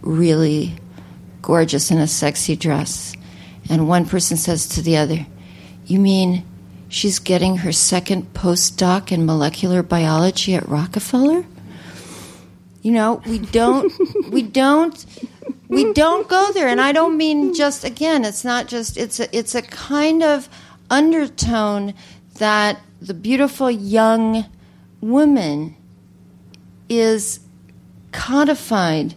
[0.00, 0.74] really
[1.48, 3.14] gorgeous in a sexy dress.
[3.70, 5.26] And one person says to the other,
[5.86, 6.44] You mean
[6.90, 11.46] she's getting her second postdoc in molecular biology at Rockefeller?
[12.82, 13.90] You know, we don't,
[14.30, 15.06] we don't,
[15.68, 16.68] we don't go there.
[16.68, 18.26] And I don't mean just again.
[18.26, 18.98] It's not just.
[18.98, 20.50] It's a, it's a kind of
[20.90, 21.94] undertone
[22.34, 24.44] that the beautiful young
[25.00, 25.76] woman
[26.90, 27.40] is
[28.12, 29.14] codified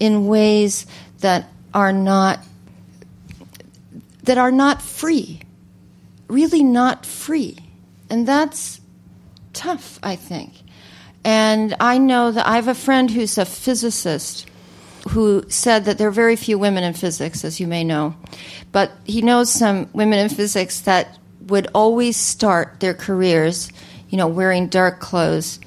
[0.00, 0.84] in ways
[1.20, 2.40] that are not
[4.24, 5.40] that are not free
[6.28, 7.56] really not free.
[8.10, 8.80] And that's
[9.54, 10.52] tough i think.
[11.24, 14.48] And i know that i have a friend who's a physicist
[15.08, 18.14] who said that there are very few women in physics as you may know.
[18.72, 23.72] But he knows some women in physics that would always start their careers
[24.10, 25.58] you know wearing dark clothes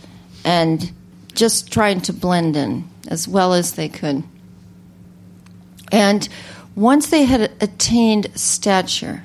[0.45, 0.91] and
[1.33, 4.23] just trying to blend in as well as they could.
[5.91, 6.27] And
[6.75, 9.23] once they had attained stature,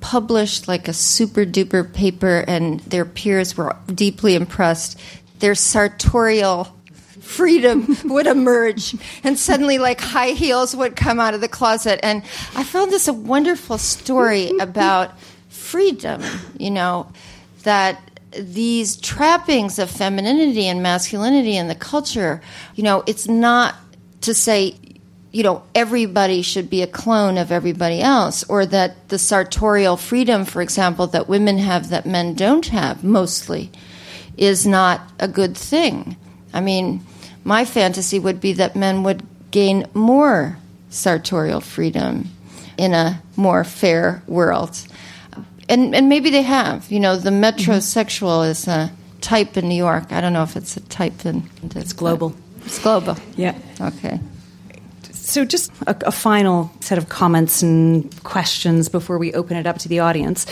[0.00, 4.98] published like a super duper paper, and their peers were deeply impressed,
[5.38, 6.76] their sartorial
[7.20, 8.94] freedom would emerge.
[9.22, 12.00] And suddenly like high heels would come out of the closet.
[12.02, 12.22] And
[12.54, 16.22] i found this a wonderful story about freedom
[16.58, 17.12] you know
[17.62, 22.40] that these trappings of femininity and masculinity in the culture,
[22.74, 23.74] you know, it's not
[24.22, 24.76] to say,
[25.32, 30.44] you know, everybody should be a clone of everybody else, or that the sartorial freedom,
[30.44, 33.70] for example, that women have that men don't have mostly,
[34.36, 36.16] is not a good thing.
[36.52, 37.04] I mean,
[37.44, 40.58] my fantasy would be that men would gain more
[40.90, 42.28] sartorial freedom
[42.76, 44.78] in a more fair world
[45.72, 46.90] and and maybe they have.
[46.90, 47.44] You know, the mm-hmm.
[47.44, 50.12] metrosexual is a type in New York.
[50.12, 51.48] I don't know if it's a type in.
[51.74, 52.34] It's global.
[52.64, 53.16] It's global.
[53.36, 53.56] Yeah.
[53.80, 54.20] Okay.
[55.32, 59.78] So, just a, a, final set of comments and questions before we open it up
[59.78, 60.44] to the audience.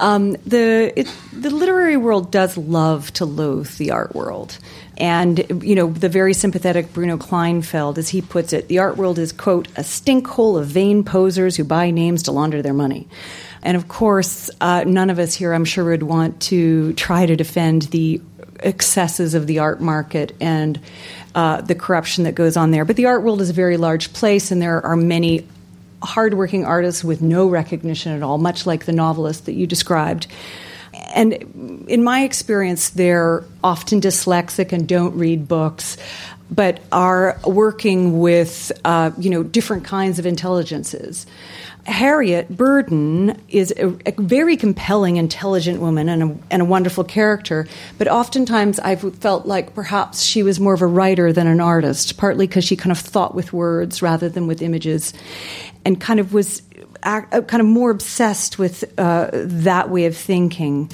[0.00, 4.58] Um, the it, the literary world does love to loathe the art world,
[4.96, 9.18] and you know the very sympathetic Bruno Kleinfeld, as he puts it, the art world
[9.18, 13.08] is quote a stinkhole of vain posers who buy names to launder their money.
[13.62, 17.36] And of course, uh, none of us here, I'm sure, would want to try to
[17.36, 18.22] defend the
[18.60, 20.80] excesses of the art market and
[21.36, 22.86] uh, the corruption that goes on there.
[22.86, 25.46] But the art world is a very large place, and there are many
[26.02, 30.26] hardworking artists with no recognition at all, much like the novelist that you described.
[31.14, 35.98] And in my experience, they're often dyslexic and don't read books,
[36.50, 41.26] but are working with uh, you know different kinds of intelligences.
[41.86, 47.68] Harriet Burden is a, a, very compelling, intelligent woman and a, and a wonderful character,
[47.96, 52.16] but oftentimes I've felt like perhaps she was more of a writer than an artist,
[52.16, 55.12] partly because she kind of thought with words rather than with images,
[55.84, 56.60] and kind of was
[57.04, 60.90] act, uh, kind of more obsessed with uh, that way of thinking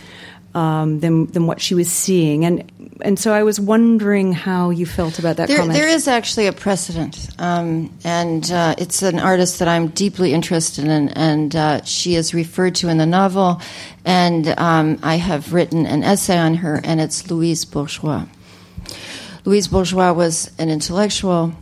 [0.55, 4.87] um, than than what she was seeing, and and so I was wondering how you
[4.87, 5.79] felt about that there, comment.
[5.79, 10.85] There is actually a precedent, um, and uh, it's an artist that I'm deeply interested
[10.85, 13.61] in, and uh, she is referred to in the novel,
[14.05, 18.27] and um, I have written an essay on her, and it's Louise Bourgeois.
[19.45, 21.53] Louise Bourgeois was an intellectual.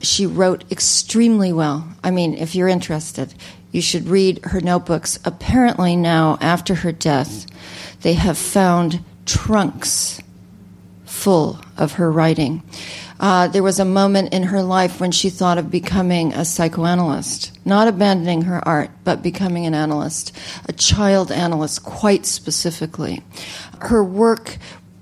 [0.00, 1.86] She wrote extremely well.
[2.02, 3.34] I mean, if you're interested,
[3.70, 5.18] you should read her notebooks.
[5.24, 7.46] Apparently, now, after her death,
[8.02, 10.20] they have found trunks
[11.04, 12.62] full of her writing.
[13.18, 17.52] Uh, there was a moment in her life when she thought of becoming a psychoanalyst,
[17.66, 20.34] not abandoning her art, but becoming an analyst,
[20.66, 23.22] a child analyst, quite specifically.
[23.82, 24.56] Her work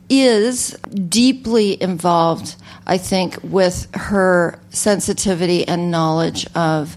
[0.09, 0.70] is
[1.09, 6.96] deeply involved, I think, with her sensitivity and knowledge of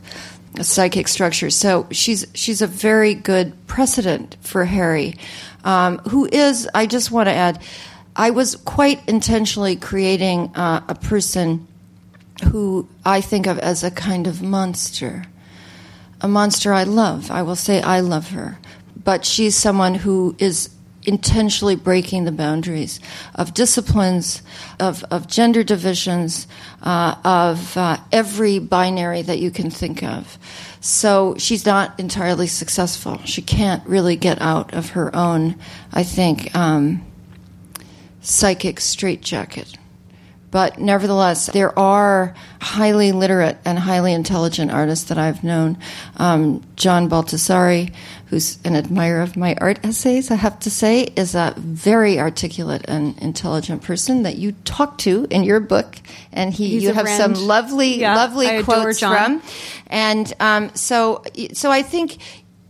[0.62, 1.56] psychic structures.
[1.56, 5.16] So she's she's a very good precedent for Harry,
[5.64, 6.70] um, who is.
[6.74, 7.62] I just want to add
[8.16, 11.68] I was quite intentionally creating uh, a person
[12.52, 15.24] who I think of as a kind of monster.
[16.20, 17.32] A monster I love.
[17.32, 18.60] I will say I love her.
[19.04, 20.70] But she's someone who is
[21.04, 23.00] intentionally breaking the boundaries
[23.36, 24.44] of disciplines,
[24.80, 26.48] of, of gender divisions,
[26.84, 30.38] uh, of uh, every binary that you can think of.
[30.82, 33.22] So she's not entirely successful.
[33.24, 35.56] She can't really get out of her own,
[35.94, 37.06] I think, um,
[38.22, 39.78] psychic straitjacket.
[40.50, 45.78] But nevertheless, there are highly literate and highly intelligent artists that I've known.
[46.18, 47.94] Um, John Baldessari,
[48.32, 52.86] who's an admirer of my art essays, I have to say, is a very articulate
[52.88, 55.98] and intelligent person that you talk to in your book,
[56.32, 57.36] and he He's you have friend.
[57.36, 59.42] some lovely, yeah, lovely quotes from.
[59.88, 62.20] And um, so, so I think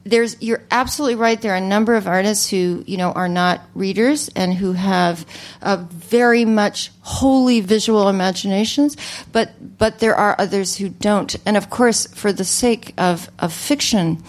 [0.04, 1.40] there's you're absolutely right.
[1.40, 5.28] There are a number of artists who you know are not readers and who have
[5.62, 8.98] uh, very much wholly visual imaginations,
[9.32, 11.36] but but there are others who don't.
[11.46, 14.24] And of course, for the sake of of fiction,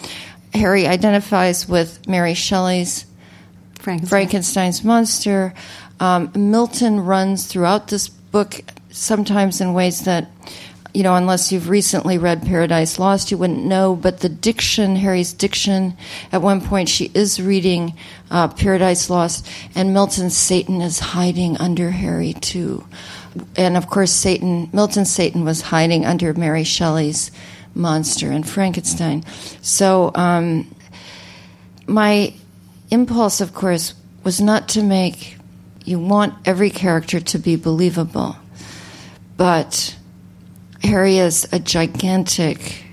[0.53, 3.05] Harry identifies with Mary Shelley's
[3.79, 4.09] Frankenstein.
[4.09, 5.53] Frankenstein's monster.
[5.99, 10.29] Um, Milton runs throughout this book, sometimes in ways that
[10.93, 13.95] you know, unless you've recently read Paradise Lost, you wouldn't know.
[13.95, 15.97] But the diction, Harry's diction,
[16.31, 17.97] at one point she is reading
[18.29, 22.85] uh, Paradise Lost, and Milton's Satan is hiding under Harry too.
[23.55, 27.31] And of course, Satan, Milton's Satan was hiding under Mary Shelley's
[27.75, 29.23] monster and Frankenstein.
[29.61, 30.73] So, um,
[31.87, 32.33] my
[32.91, 33.93] impulse, of course,
[34.23, 35.37] was not to make
[35.85, 38.37] you want every character to be believable,
[39.35, 39.97] but
[40.81, 42.85] Harry is a gigantic,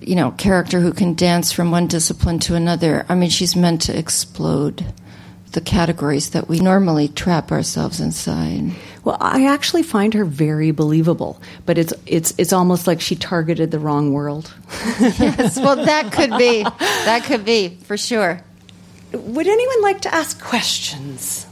[0.00, 3.06] you know, character who can dance from one discipline to another.
[3.08, 4.84] I mean, she's meant to explode
[5.52, 8.72] the categories that we normally trap ourselves inside.
[9.08, 13.70] Well, I actually find her very believable, but it's it's it's almost like she targeted
[13.70, 14.52] the wrong world.
[15.00, 16.62] yes, well, that could be.
[16.62, 18.42] That could be for sure.
[19.12, 21.46] Would anyone like to ask questions?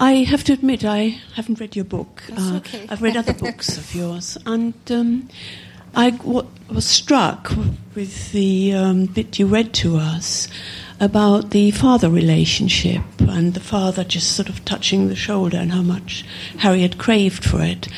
[0.00, 2.22] I have to admit, I haven't read your book.
[2.34, 2.86] Uh, okay.
[2.88, 5.28] I've read other books of yours, and um,
[5.94, 7.52] I w- was struck
[7.94, 10.48] with the um, bit you read to us
[11.04, 15.82] about the father relationship and the father just sort of touching the shoulder and how
[15.82, 16.24] much
[16.58, 17.88] Harry had craved for it.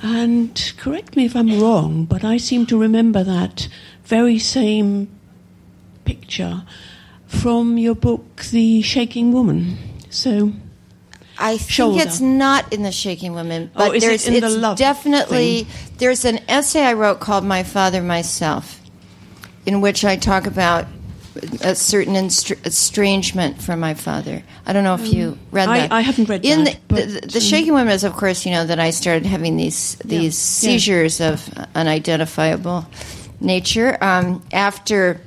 [0.00, 3.68] And correct me if I'm wrong, but I seem to remember that
[4.04, 5.08] very same
[6.04, 6.62] picture
[7.26, 9.78] from your book, The Shaking Woman.
[10.10, 10.52] So
[11.38, 12.02] I think shoulder.
[12.02, 15.96] it's not in the Shaking Woman, Oh, but it there's the it's love definitely thing?
[15.98, 18.80] there's an essay I wrote called "My Father Myself,"
[19.66, 20.86] in which I talk about
[21.62, 24.42] a certain estrangement from my father.
[24.66, 25.92] I don't know if you read Um, I- that.
[25.92, 28.52] I haven't read in that, The, the, the um, Shaking Woman is, of course, you
[28.52, 30.70] know that I started having these these Yeah.
[30.70, 32.86] seizures of unidentifiable
[33.40, 35.20] nature um, after.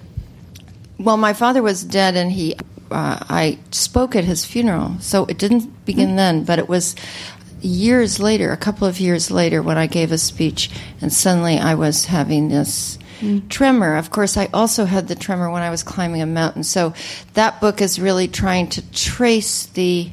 [1.00, 2.56] Well, my father was dead, and he.
[2.90, 6.96] Uh, I spoke at his funeral, so it didn't begin then, but it was
[7.62, 10.70] years later, a couple of years later, when I gave a speech,
[11.02, 13.50] and suddenly I was having this Mm.
[13.50, 13.96] tremor.
[13.96, 16.64] Of course, I also had the tremor when I was climbing a mountain.
[16.64, 16.94] So
[17.34, 20.12] that book is really trying to trace the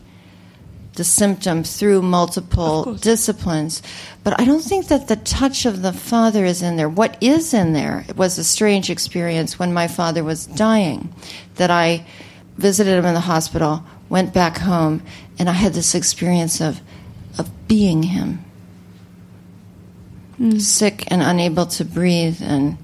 [0.95, 3.83] the symptom through multiple disciplines.
[4.23, 6.89] But I don't think that the touch of the father is in there.
[6.89, 11.13] What is in there it was a strange experience when my father was dying,
[11.57, 12.07] that I
[12.57, 15.03] visited him in the hospital, went back home,
[15.39, 16.81] and I had this experience of
[17.39, 18.45] of being him.
[20.39, 20.61] Mm.
[20.61, 22.77] Sick and unable to breathe and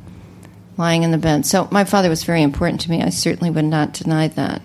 [0.81, 1.47] lying in the bed.
[1.47, 3.03] So my father was very important to me.
[3.03, 4.63] I certainly would not deny that.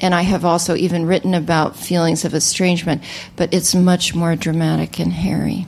[0.00, 3.02] And I have also even written about feelings of estrangement,
[3.36, 5.66] but it's much more dramatic in Harry.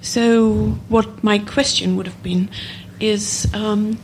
[0.00, 2.50] So, what my question would have been
[3.00, 3.98] is um,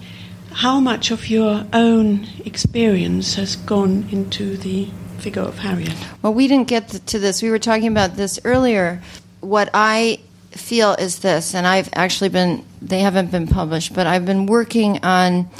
[0.52, 5.94] how much of your own experience has gone into the figure of Harriet?
[6.22, 7.42] Well, we didn't get to this.
[7.42, 9.02] We were talking about this earlier.
[9.40, 10.20] What I
[10.50, 15.04] feel is this, and I've actually been, they haven't been published, but I've been working
[15.04, 15.50] on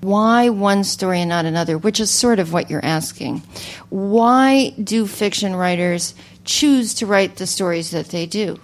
[0.00, 3.42] why one story and not another, which is sort of what you're asking.
[3.88, 6.14] Why do fiction writers
[6.44, 8.58] choose to write the stories that they do?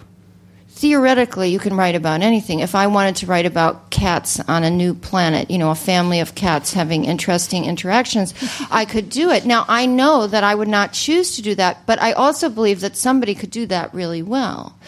[0.78, 2.60] Theoretically, you can write about anything.
[2.60, 6.20] If I wanted to write about cats on a new planet, you know, a family
[6.20, 8.32] of cats having interesting interactions,
[8.70, 9.44] I could do it.
[9.44, 12.78] Now, I know that I would not choose to do that, but I also believe
[12.82, 14.78] that somebody could do that really well.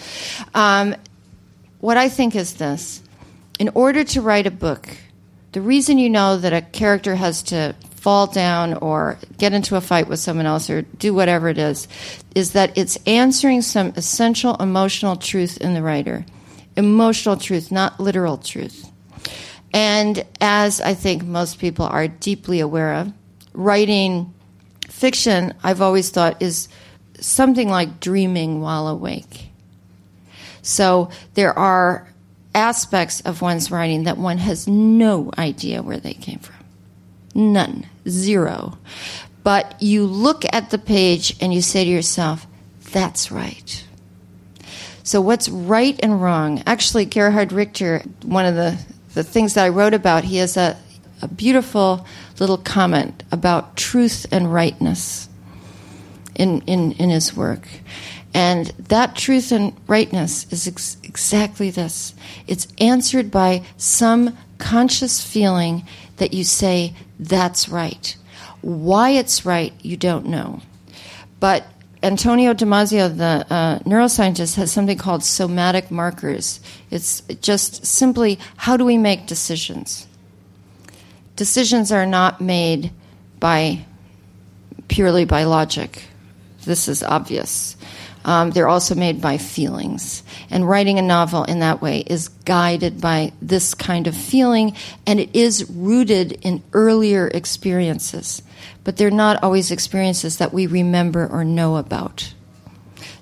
[0.54, 0.94] Um,
[1.80, 3.02] what I think is this
[3.58, 4.96] in order to write a book,
[5.50, 9.80] the reason you know that a character has to fall down or get into a
[9.80, 11.86] fight with someone else or do whatever it is
[12.34, 16.24] is that it's answering some essential emotional truth in the writer.
[16.76, 18.90] Emotional truth, not literal truth.
[19.74, 23.12] And as I think most people are deeply aware of,
[23.52, 24.32] writing
[24.88, 26.68] fiction, I've always thought, is
[27.20, 29.50] something like dreaming while awake.
[30.62, 32.08] So there are
[32.54, 36.59] aspects of one's writing that one has no idea where they came from.
[37.34, 37.86] None.
[38.08, 38.78] Zero.
[39.42, 42.46] But you look at the page and you say to yourself,
[42.92, 43.84] that's right.
[45.02, 46.62] So what's right and wrong?
[46.66, 48.78] Actually, Gerhard Richter, one of the,
[49.14, 50.76] the things that I wrote about, he has a,
[51.22, 52.06] a beautiful
[52.38, 55.28] little comment about truth and rightness
[56.34, 57.66] in, in, in his work.
[58.32, 62.14] And that truth and rightness is ex- exactly this
[62.46, 65.84] it's answered by some conscious feeling
[66.20, 68.16] that you say, that's right.
[68.60, 70.60] Why it's right, you don't know.
[71.40, 71.66] But
[72.02, 76.60] Antonio Damasio, the uh, neuroscientist, has something called somatic markers.
[76.90, 80.06] It's just simply how do we make decisions?
[81.36, 82.92] Decisions are not made
[83.38, 83.84] by
[84.88, 86.04] purely by logic.
[86.64, 87.76] This is obvious.
[88.24, 90.22] Um, they're also made by feelings.
[90.50, 95.18] And writing a novel in that way is guided by this kind of feeling, and
[95.18, 98.42] it is rooted in earlier experiences.
[98.84, 102.34] But they're not always experiences that we remember or know about.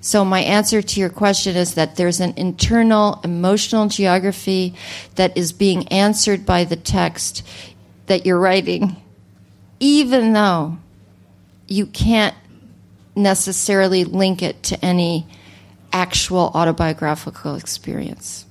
[0.01, 4.75] So, my answer to your question is that there's an internal emotional geography
[5.15, 7.45] that is being answered by the text
[8.07, 8.95] that you're writing,
[9.79, 10.77] even though
[11.67, 12.35] you can't
[13.15, 15.27] necessarily link it to any
[15.91, 18.45] actual autobiographical experience.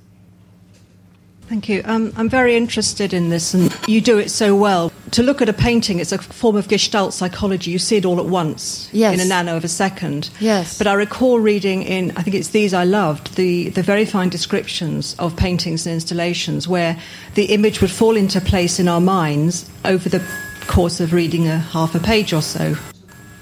[1.49, 1.81] Thank you.
[1.85, 4.91] Um, I'm very interested in this, and you do it so well.
[5.11, 7.71] To look at a painting, it's a form of gestalt psychology.
[7.71, 9.15] You see it all at once yes.
[9.15, 10.29] in a nano of a second.
[10.39, 10.77] Yes.
[10.77, 14.29] But I recall reading in, I think it's These I Loved, the, the very fine
[14.29, 16.99] descriptions of paintings and installations where
[17.33, 20.23] the image would fall into place in our minds over the
[20.67, 22.75] course of reading a half a page or so.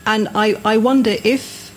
[0.07, 1.67] And I, I wonder if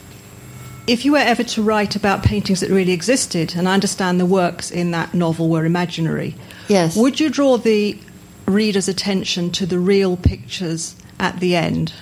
[0.87, 4.27] if you were ever to write about paintings that really existed, and I understand the
[4.27, 6.37] works in that novel were imaginary,
[6.69, 7.99] yes, would you draw the
[8.47, 11.93] reader's attention to the real pictures at the end?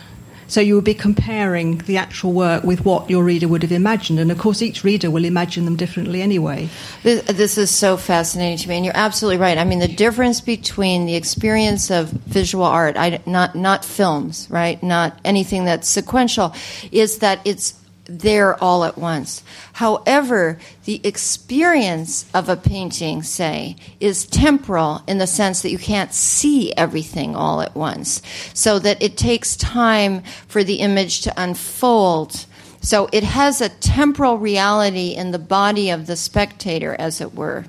[0.48, 4.18] So you would be comparing the actual work with what your reader would have imagined.
[4.18, 6.70] And of course, each reader will imagine them differently anyway.
[7.02, 8.76] This, this, is so fascinating to me.
[8.76, 9.58] And you're absolutely right.
[9.58, 14.82] I mean, the difference between the experience of visual art, I, not, not films, right?
[14.82, 16.54] Not anything that's sequential,
[16.90, 17.74] is that it's
[18.08, 19.42] there all at once.
[19.74, 26.12] However, the experience of a painting, say, is temporal in the sense that you can't
[26.12, 28.22] see everything all at once.
[28.54, 32.46] So that it takes time for the image to unfold.
[32.80, 37.66] So it has a temporal reality in the body of the spectator, as it were.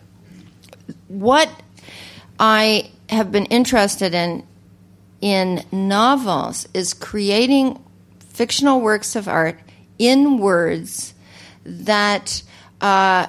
[1.10, 1.50] What
[2.40, 4.44] I have been interested in
[5.22, 7.84] in novels is creating
[8.30, 9.60] fictional works of art
[10.00, 11.14] in words
[11.66, 12.42] that
[12.82, 13.28] uh,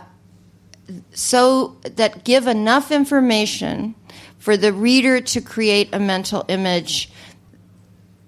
[1.12, 3.94] so that give enough information
[4.38, 7.10] for the reader to create a mental image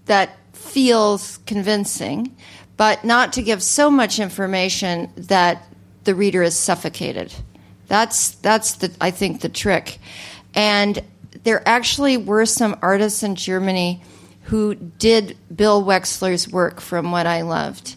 [0.06, 2.36] that feels convincing,
[2.76, 5.64] but not to give so much information that
[6.04, 7.32] the reader is suffocated.
[7.88, 9.98] That's that's the I think the trick.
[10.54, 11.02] And
[11.44, 14.02] there actually were some artists in Germany
[14.44, 17.96] who did Bill Wechsler's work from what I loved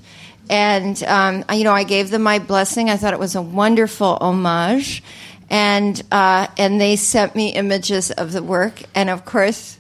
[0.50, 2.90] and um, you know, I gave them my blessing.
[2.90, 5.04] I thought it was a wonderful homage,
[5.50, 9.80] and uh, and they sent me images of the work, and of course,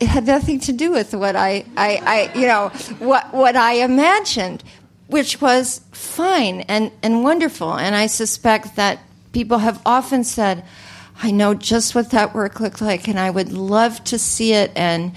[0.00, 2.68] it had nothing to do with what I, I, I you know,
[2.98, 4.62] what what I imagined,
[5.08, 7.74] which was fine and and wonderful.
[7.74, 9.00] And I suspect that
[9.32, 10.64] people have often said,
[11.22, 14.72] "I know just what that work looked like, and I would love to see it."
[14.74, 15.12] And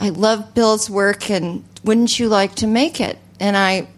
[0.00, 3.18] I love Bill's work, and wouldn't you like to make it?
[3.40, 3.88] And I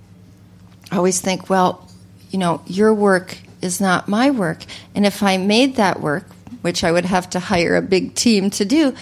[0.93, 1.89] always think, well,
[2.31, 4.65] you know, your work is not my work.
[4.95, 6.27] And if I made that work,
[6.63, 8.95] which I would have to hire a big team to do,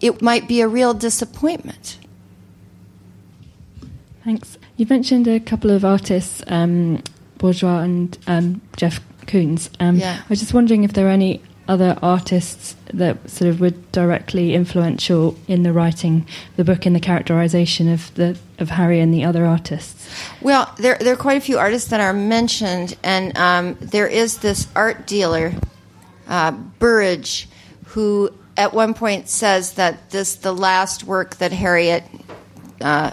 [0.00, 1.98] it might be a real disappointment.
[4.24, 4.58] Thanks.
[4.76, 7.02] You mentioned a couple of artists, um,
[7.38, 9.70] Bourgeois and um, Jeff Koons.
[9.80, 10.20] Um, yeah.
[10.22, 11.42] I was just wondering if there are any
[11.72, 17.00] other artists that sort of were directly influential in the writing the book and the
[17.00, 20.06] characterization of the of Harry and the other artists?
[20.42, 24.38] Well, there there are quite a few artists that are mentioned, and um, there is
[24.38, 25.54] this art dealer,
[26.28, 27.48] uh, Burrage,
[27.86, 32.04] who at one point says that this the last work that Harriet
[32.82, 33.12] uh,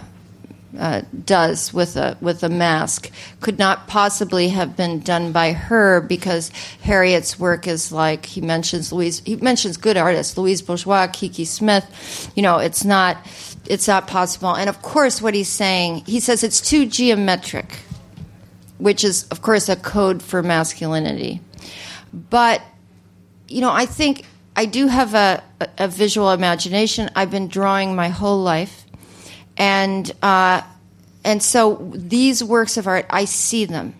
[0.77, 3.09] uh, does with a with a mask
[3.39, 6.51] could not possibly have been done by her because
[6.81, 12.31] Harriet's work is like he mentions Louise he mentions good artists Louise Bourgeois Kiki Smith.
[12.35, 13.17] You know it's not
[13.65, 14.55] it's not possible.
[14.55, 17.79] And of course what he's saying he says it's too geometric
[18.77, 21.41] which is of course a code for masculinity.
[22.13, 22.61] But
[23.47, 25.43] you know I think I do have a,
[25.77, 27.09] a visual imagination.
[27.15, 28.85] I've been drawing my whole life
[29.59, 30.61] and uh,
[31.23, 33.93] and so these works of art, I see them.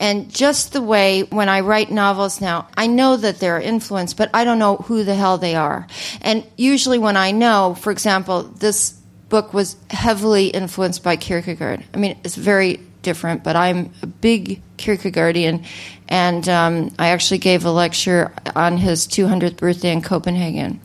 [0.00, 4.30] And just the way when I write novels now, I know that they're influenced, but
[4.34, 5.86] I don't know who the hell they are.
[6.22, 8.98] And usually when I know, for example, this
[9.28, 11.84] book was heavily influenced by Kierkegaard.
[11.94, 15.64] I mean, it's very different, but I'm a big Kierkegaardian,
[16.08, 20.80] and um, I actually gave a lecture on his 200th birthday in Copenhagen.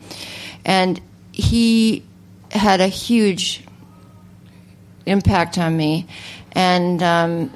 [0.64, 1.02] And
[1.32, 2.04] he
[2.52, 3.67] had a huge
[5.08, 6.08] impact on me,
[6.52, 7.54] and um,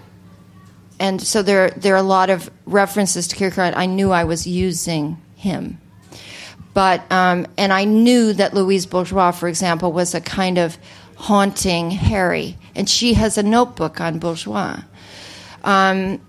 [0.99, 3.73] and so there there are a lot of references to Kierkegaard.
[3.73, 5.79] I knew I was using him,
[6.73, 10.77] but um, and I knew that Louise Bourgeois, for example, was a kind of
[11.15, 14.79] haunting Harry, and she has a notebook on Bourgeois.
[15.63, 16.19] Um,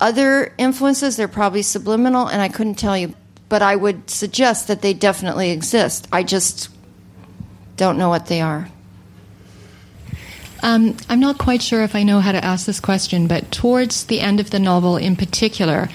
[0.00, 3.14] other influences, they're probably subliminal, and I couldn't tell you,
[3.48, 6.08] but I would suggest that they definitely exist.
[6.12, 6.68] I just
[7.76, 8.68] don't know what they are.
[10.64, 14.06] Um, I'm not quite sure if I know how to ask this question, but towards
[14.06, 15.90] the end of the novel in particular,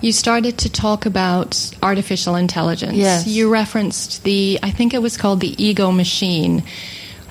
[0.00, 2.94] you started to talk about artificial intelligence.
[2.94, 3.26] Yes.
[3.26, 6.62] You referenced the, I think it was called the ego machine.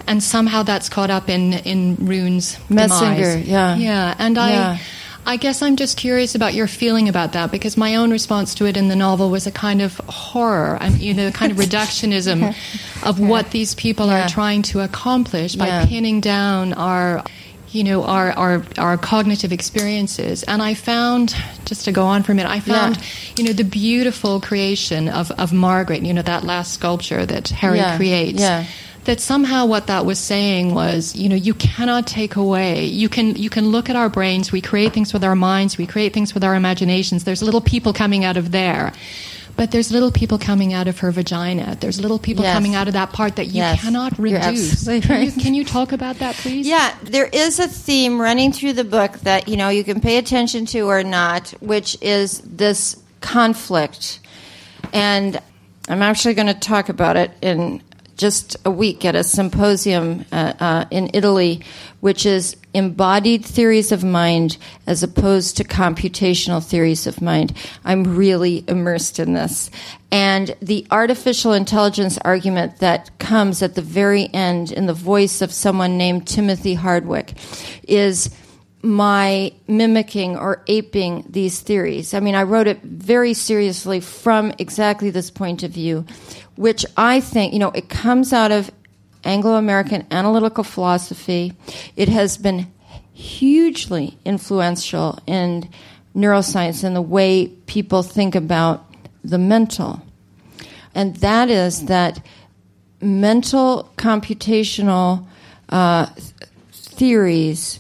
[0.06, 3.48] And somehow that's caught up in, in Rune's Messenger, demise.
[3.48, 3.76] yeah.
[3.78, 4.16] Yeah.
[4.20, 4.50] And I.
[4.50, 4.78] Yeah.
[5.32, 8.66] I guess I'm just curious about your feeling about that because my own response to
[8.66, 11.52] it in the novel was a kind of horror, I mean, you know, the kind
[11.54, 12.54] of reductionism
[13.06, 14.26] of what these people Yeah.
[14.26, 15.86] are trying to accomplish by Yeah.
[15.86, 17.24] pinning down our
[17.70, 22.34] you know our, our our cognitive experiences and i found just to go on for
[22.34, 23.04] a minute i found Yeah.
[23.38, 27.78] you know the beautiful creation of, of margaret you know that last sculpture that harry
[27.78, 27.96] Yeah.
[27.96, 28.66] creates Yeah.
[29.06, 32.86] That somehow what that was saying was you know you cannot take away.
[32.86, 34.52] You can you can look at our brains.
[34.52, 35.78] We create things with our minds.
[35.78, 37.24] We create things with our imaginations.
[37.24, 38.94] There's little people coming out of there.
[39.58, 41.76] But there's little people coming out of her vagina.
[41.80, 42.54] There's little people Yes.
[42.54, 43.82] coming out of that part that you Yes.
[43.82, 44.72] cannot reduce.
[44.88, 46.66] absolutely can, you, can you talk about that please?
[46.66, 50.18] Yeah, there is a theme running through the book that you know you can pay
[50.18, 54.20] attention to or not, which is this conflict.
[54.94, 55.40] And
[55.90, 57.82] I'm actually going to talk about it in
[58.18, 61.62] just a week at a symposium uh, uh, in Italy,
[62.00, 64.58] which is embodied theories of mind
[64.88, 67.54] as opposed to computational theories of mind.
[67.84, 69.70] I'm really immersed in this.
[70.12, 75.52] And the artificial intelligence argument that comes at the very end in the voice of
[75.52, 77.34] someone named Timothy Hardwick
[77.88, 78.30] is
[78.84, 82.14] my mimicking or aping these theories.
[82.14, 86.06] I mean, I wrote it very seriously from exactly this point of view,
[86.62, 88.70] which I think, you know, it comes out of
[89.24, 91.54] Anglo American analytical philosophy.
[91.96, 92.72] It has been
[93.14, 95.68] hugely influential in
[96.16, 98.86] neuroscience and the way people think about
[99.24, 100.04] the mental.
[100.94, 102.24] And that is that
[103.02, 105.26] mental computational
[105.70, 106.34] uh, th-
[106.74, 107.80] theories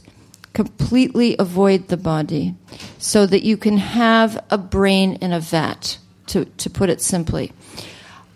[0.53, 2.55] completely avoid the body
[2.97, 7.51] so that you can have a brain in a vat, to, to put it simply.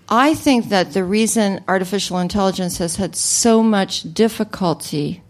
[0.07, 5.23] I think that the reason artificial intelligence has had so much difficulty,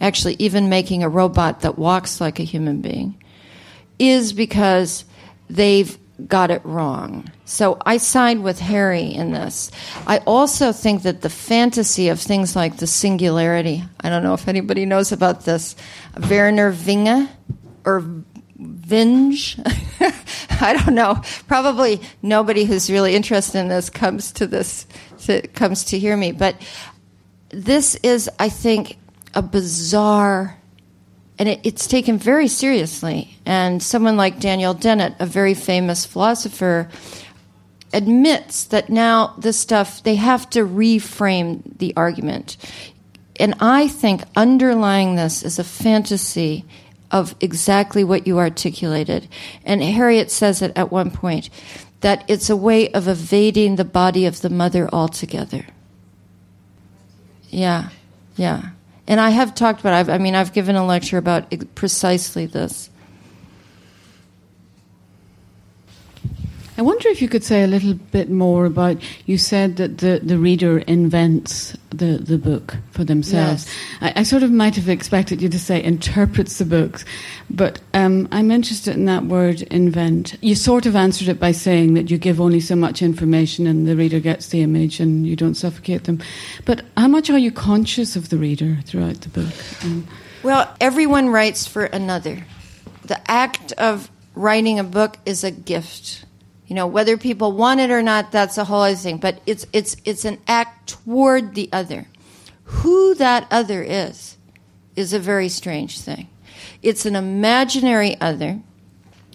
[0.00, 3.20] actually, even making a robot that walks like a human being,
[3.98, 5.04] is because
[5.50, 5.98] they've
[6.28, 7.30] got it wrong.
[7.44, 9.72] So I side with Harry in this.
[10.06, 14.46] I also think that the fantasy of things like the singularity, I don't know if
[14.46, 15.74] anybody knows about this,
[16.14, 17.28] Vernor Vinge
[17.84, 18.24] or
[18.64, 19.58] Vinge.
[20.60, 21.20] I don't know.
[21.46, 24.86] Probably nobody who's really interested in this comes to this
[25.20, 26.32] to, comes to hear me.
[26.32, 26.56] But
[27.50, 28.98] this is, I think,
[29.34, 30.58] a bizarre,
[31.38, 33.36] and it, it's taken very seriously.
[33.44, 36.88] And someone like Daniel Dennett, a very famous philosopher,
[37.92, 42.56] admits that now this stuff they have to reframe the argument.
[43.38, 46.64] And I think underlying this is a fantasy
[47.14, 49.28] of exactly what you articulated.
[49.64, 51.48] And Harriet says it at one point
[52.00, 55.64] that it's a way of evading the body of the mother altogether.
[57.50, 57.90] Yeah,
[58.36, 58.70] yeah.
[59.06, 59.92] And I have talked about.
[59.92, 62.90] I've, I mean, I've given a lecture about precisely this.
[66.76, 68.96] I wonder if you could say a little bit more about.
[69.26, 73.70] You said that the, the reader invents the, the book for themselves.
[74.00, 77.04] I, I sort of might have expected you to say interprets the books,
[77.48, 80.36] but um, I'm interested in that word invent.
[80.42, 83.86] You sort of answered it by saying that you give only so much information and
[83.86, 86.20] the reader gets the image and you don't suffocate them.
[86.64, 89.54] But how much are you conscious of the reader throughout the book?
[89.84, 90.08] Um,
[90.42, 92.44] Well, everyone writes for another.
[93.04, 96.24] The act of writing a book is a gift.
[96.66, 99.18] You know, whether people want it or not, that's a whole other thing.
[99.18, 102.06] But it's it's it's an act toward the other.
[102.64, 104.36] Who that other is
[104.96, 106.28] is a very strange thing.
[106.82, 108.60] It's an imaginary other.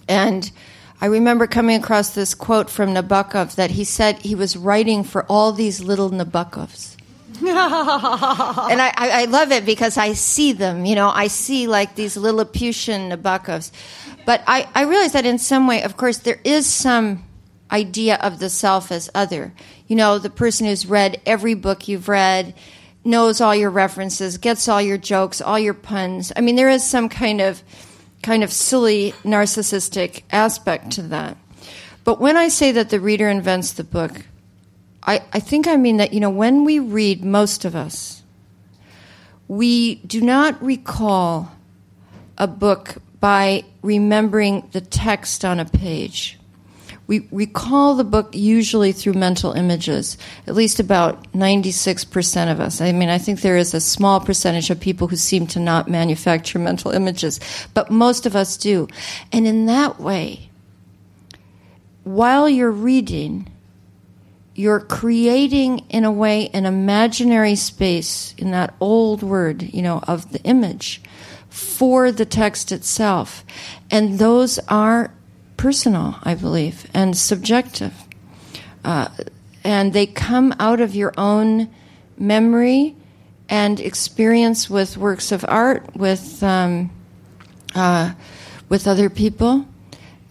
[0.08, 0.52] And
[1.02, 5.24] I remember coming across this quote from Nabokov that he said he was writing for
[5.26, 6.98] all these little Nabokovs.
[7.40, 10.86] and I, I, I love it because I see them.
[10.86, 13.72] You know, I see like these Lilliputian Nabokovs.
[14.26, 17.26] But I, I realize that in some way, of course, there is some
[17.72, 19.54] idea of the self as other.
[19.88, 22.54] You know, the person who's read every book you've read,
[23.04, 26.32] knows all your references, gets all your jokes, all your puns.
[26.36, 27.64] I mean, there is some kind of
[28.22, 31.38] kind of silly narcissistic aspect to that.
[32.04, 34.12] But when I say that the reader invents the book,
[35.04, 38.22] I, I think I mean that, you know, when we read, most of us,
[39.48, 41.52] we do not recall
[42.38, 46.40] a book by remembering the text on a page.
[47.08, 50.16] We recall the book usually through mental images,
[50.46, 52.82] at least about 96% of us.
[52.82, 55.88] I mean, I think there is a small percentage of people who seem to not
[55.88, 57.40] manufacture mental images,
[57.74, 58.88] but most of us do.
[59.32, 60.52] And in that way,
[62.04, 63.52] while you're reading,
[64.54, 70.32] you're creating, in a way, an imaginary space in that old word, you know, of
[70.32, 71.02] the image
[71.50, 73.44] for the text itself.
[73.90, 75.12] And those are
[75.58, 77.94] personal, I believe, and subjective.
[78.84, 79.10] Uh,
[79.64, 81.70] and they come out of your own
[82.18, 82.96] memory
[83.50, 86.92] and experience with works of art, with um,
[87.76, 88.14] uh,
[88.70, 89.66] with other people,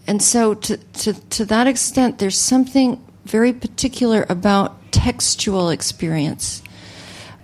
[0.07, 6.63] and so to, to to that extent, there's something very particular about textual experience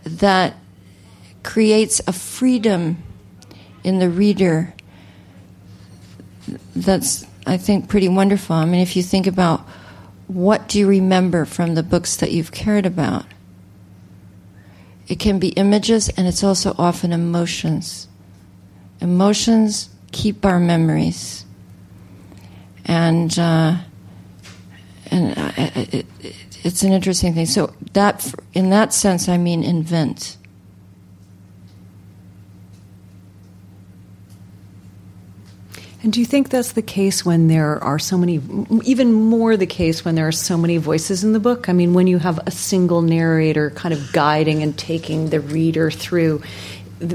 [0.03, 0.55] that
[1.43, 3.03] creates a freedom
[3.86, 4.73] in the reader
[6.75, 8.55] that's I think, pretty wonderful.
[8.55, 9.61] I mean, if you think about
[10.27, 13.25] what do you remember from the books that you've cared about,
[15.07, 18.07] it can be images and it's also often emotions.
[18.99, 21.45] Emotions keep our memories.
[22.86, 23.77] And, uh,
[25.11, 27.45] and uh, it, it, it's an interesting thing.
[27.45, 30.38] So that, in that sense, I mean invent.
[36.06, 38.39] And do you think that's the case when there are so many,
[38.84, 41.68] even more the case when there are so many voices in the book?
[41.68, 45.89] I mean, when you have a single narrator kind of guiding and taking the reader
[45.89, 46.43] through,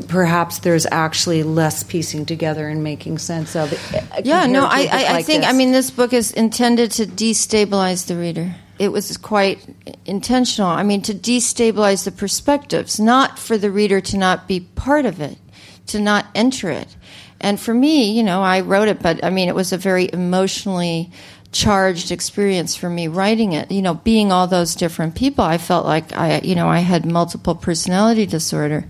[0.09, 3.73] perhaps there's actually less piecing together and making sense of.
[3.95, 5.51] Uh, yeah, no, I, I, I think, this.
[5.51, 8.57] I mean, this book is intended to destabilize the reader.
[8.81, 9.65] It was quite
[10.05, 10.67] intentional.
[10.67, 15.21] I mean, to destabilize the perspectives, not for the reader to not be part of
[15.21, 15.39] it,
[15.87, 16.97] to not enter it
[17.41, 20.11] and for me, you know, I wrote it, but I mean, it was a very
[20.13, 21.11] emotionally
[21.53, 23.71] charged experience for me writing it.
[23.71, 27.07] You know, being all those different people, I felt like I, you know, I had
[27.07, 28.87] multiple personality disorder.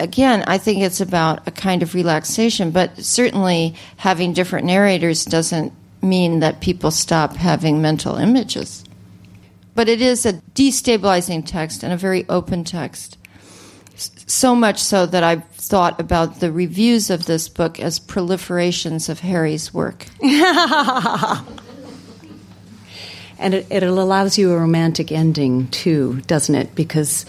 [0.00, 5.72] Again, I think it's about a kind of relaxation, but certainly having different narrators doesn't
[6.02, 8.84] mean that people stop having mental images.
[9.74, 13.17] But it is a destabilizing text and a very open text
[13.98, 19.20] so much so that I've thought about the reviews of this book as proliferations of
[19.20, 20.06] Harry's work.
[23.38, 26.74] and it, it, allows you a romantic ending too, doesn't it?
[26.74, 27.26] Because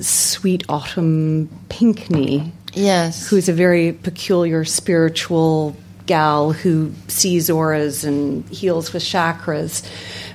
[0.00, 8.92] sweet autumn Pinkney, yes, who's a very peculiar spiritual gal who sees auras and heals
[8.92, 9.88] with chakras,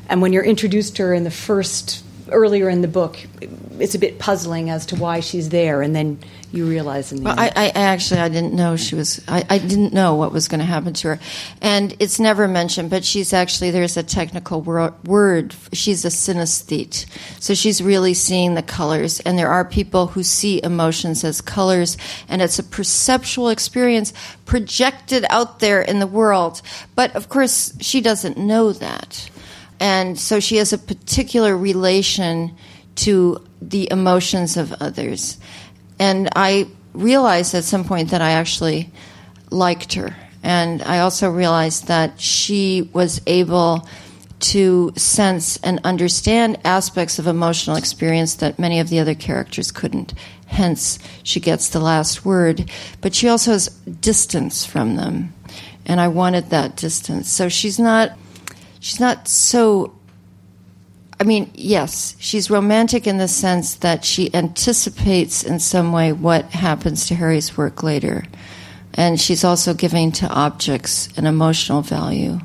[0.07, 3.17] and when you're introduced to her in the first earlier in the book,
[3.79, 6.19] it's a bit puzzling as to why she's there, and then
[6.51, 7.39] you realize in the well.
[7.39, 9.21] I, I, actually I didn't know she was.
[9.27, 11.19] I, I didn't know what was going to happen to her,
[11.61, 12.89] and it's never mentioned.
[12.89, 15.55] But she's actually there's a technical wor- word.
[15.73, 17.05] She's a synesthete,
[17.39, 19.19] so she's really seeing the colors.
[19.21, 24.13] And there are people who see emotions as colors, and it's a perceptual experience
[24.45, 26.61] projected out there in the world.
[26.95, 29.29] But of course, she doesn't know that
[29.79, 32.55] and so she has a particular relation
[32.95, 35.37] to the emotions of others.
[35.99, 38.91] And I realized at some point that I actually
[39.49, 40.15] liked her.
[40.43, 43.87] And I also realized that she was able
[44.39, 50.13] to sense and understand aspects of emotional experience that many of the other characters couldn't.
[50.47, 52.69] Hence, she gets the last word.
[53.01, 55.33] But she also has distance from them.
[55.85, 57.31] And I wanted that distance.
[57.31, 58.17] So she's not
[58.79, 59.93] she's not so
[61.21, 66.45] I mean, yes, she's romantic in the sense that she anticipates in some way what
[66.45, 68.23] happens to Harry's work later.
[68.93, 72.39] And she's also giving to objects an emotional value.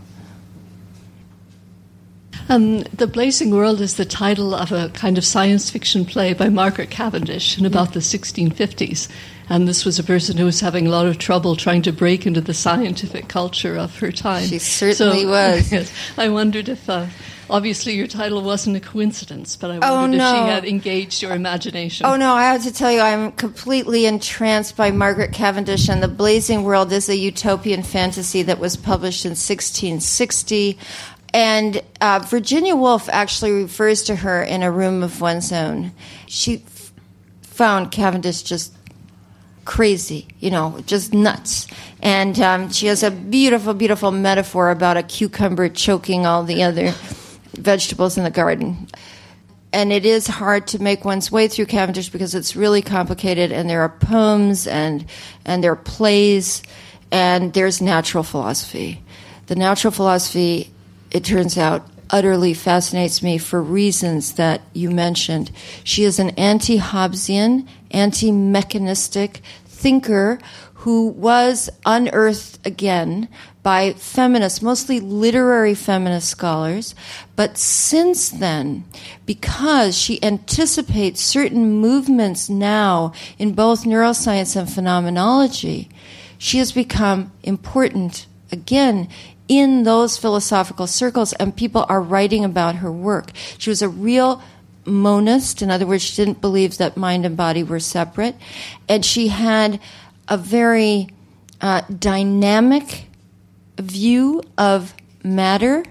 [2.49, 6.49] Um, the Blazing World is the title of a kind of science fiction play by
[6.49, 9.09] Margaret Cavendish in about the 1650s.
[9.49, 12.27] And this was a person who was having a lot of trouble trying to break
[12.27, 14.47] into the scientific culture of her time.
[14.47, 15.93] She certainly so, was.
[16.17, 16.89] I wondered if.
[16.89, 17.07] Uh,
[17.51, 20.31] obviously, your title wasn't a coincidence, but I wondered oh, no.
[20.31, 22.07] if she had engaged your imagination.
[22.07, 26.09] Oh, no, I have to tell you, I'm completely entranced by Margaret Cavendish, and The
[26.09, 30.79] Blazing World is a utopian fantasy that was published in 1660
[31.35, 35.93] And uh, Virginia Woolf actually refers to her in a room of one's own.
[36.27, 36.93] She f-
[37.43, 38.74] found Cavendish just
[39.65, 41.67] crazy, you know, just nuts.
[42.03, 46.93] And um, she has a beautiful, beautiful metaphor about a cucumber choking all the other
[47.55, 48.89] vegetables in the garden.
[49.73, 53.69] And it is hard to make one's way through Cavendish because it's really complicated, and
[53.69, 55.05] there are poems and
[55.45, 56.63] and there are plays,
[57.11, 59.03] and there's natural philosophy.
[59.47, 60.71] The natural philosophy,
[61.11, 65.51] it turns out, utterly fascinates me for reasons that you mentioned.
[65.83, 70.39] She is an anti Hobbesian, anti mechanistic thinker
[70.85, 73.29] who was unearthed again
[73.63, 76.95] by feminists, mostly literary feminist scholars.
[77.37, 78.85] But since then,
[79.25, 85.89] because she anticipates certain movements now in both neuroscience and phenomenology,
[86.37, 89.09] she has become important again
[89.49, 93.31] in those philosophical circles, and people are writing about her work.
[93.59, 94.43] She was a real
[94.87, 95.63] monist.
[95.63, 98.37] In other words, she didn't believe that mind and body were separate.
[98.89, 99.81] And she had
[100.29, 101.09] a very
[101.61, 103.07] uh, dynamic
[103.79, 105.85] view of matter.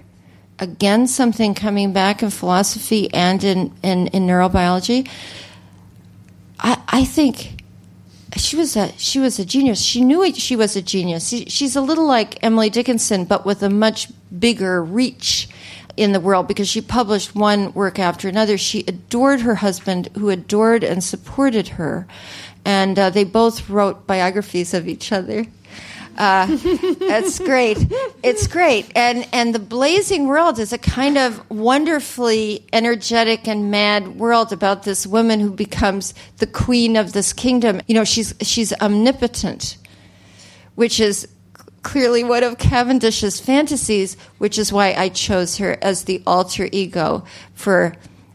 [0.58, 5.08] Again, something coming back in philosophy and in, in, in neurobiology.
[6.60, 7.62] I, I think
[8.36, 9.80] she was a she was a genius.
[9.80, 11.28] She knew it, she was a genius.
[11.28, 15.48] She, she's a little like Emily Dickinson, but with a much bigger reach
[15.96, 18.58] in the world because she published one work after another.
[18.58, 22.06] She adored her husband, who adored and supported her,
[22.64, 25.46] and uh, they both wrote biographies of each other.
[26.16, 26.46] Uh,
[26.98, 27.78] that's great.
[28.22, 28.90] It's great.
[28.94, 34.84] And and the blazing world is a kind of wonderfully energetic and mad world about
[34.84, 37.80] this woman who becomes the queen of this kingdom.
[37.86, 39.76] You know, she's she's omnipotent,
[40.74, 41.28] which is
[41.84, 47.24] clearly one of Cavendish's fantasies, which is why I chose her as the alter ego
[47.54, 47.94] for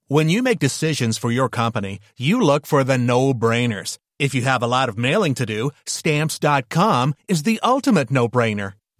[0.06, 3.98] When you make decisions for your company, you look for the no-brainers.
[4.20, 8.74] If you have a lot of mailing to do, stamps.com is the ultimate no-brainer.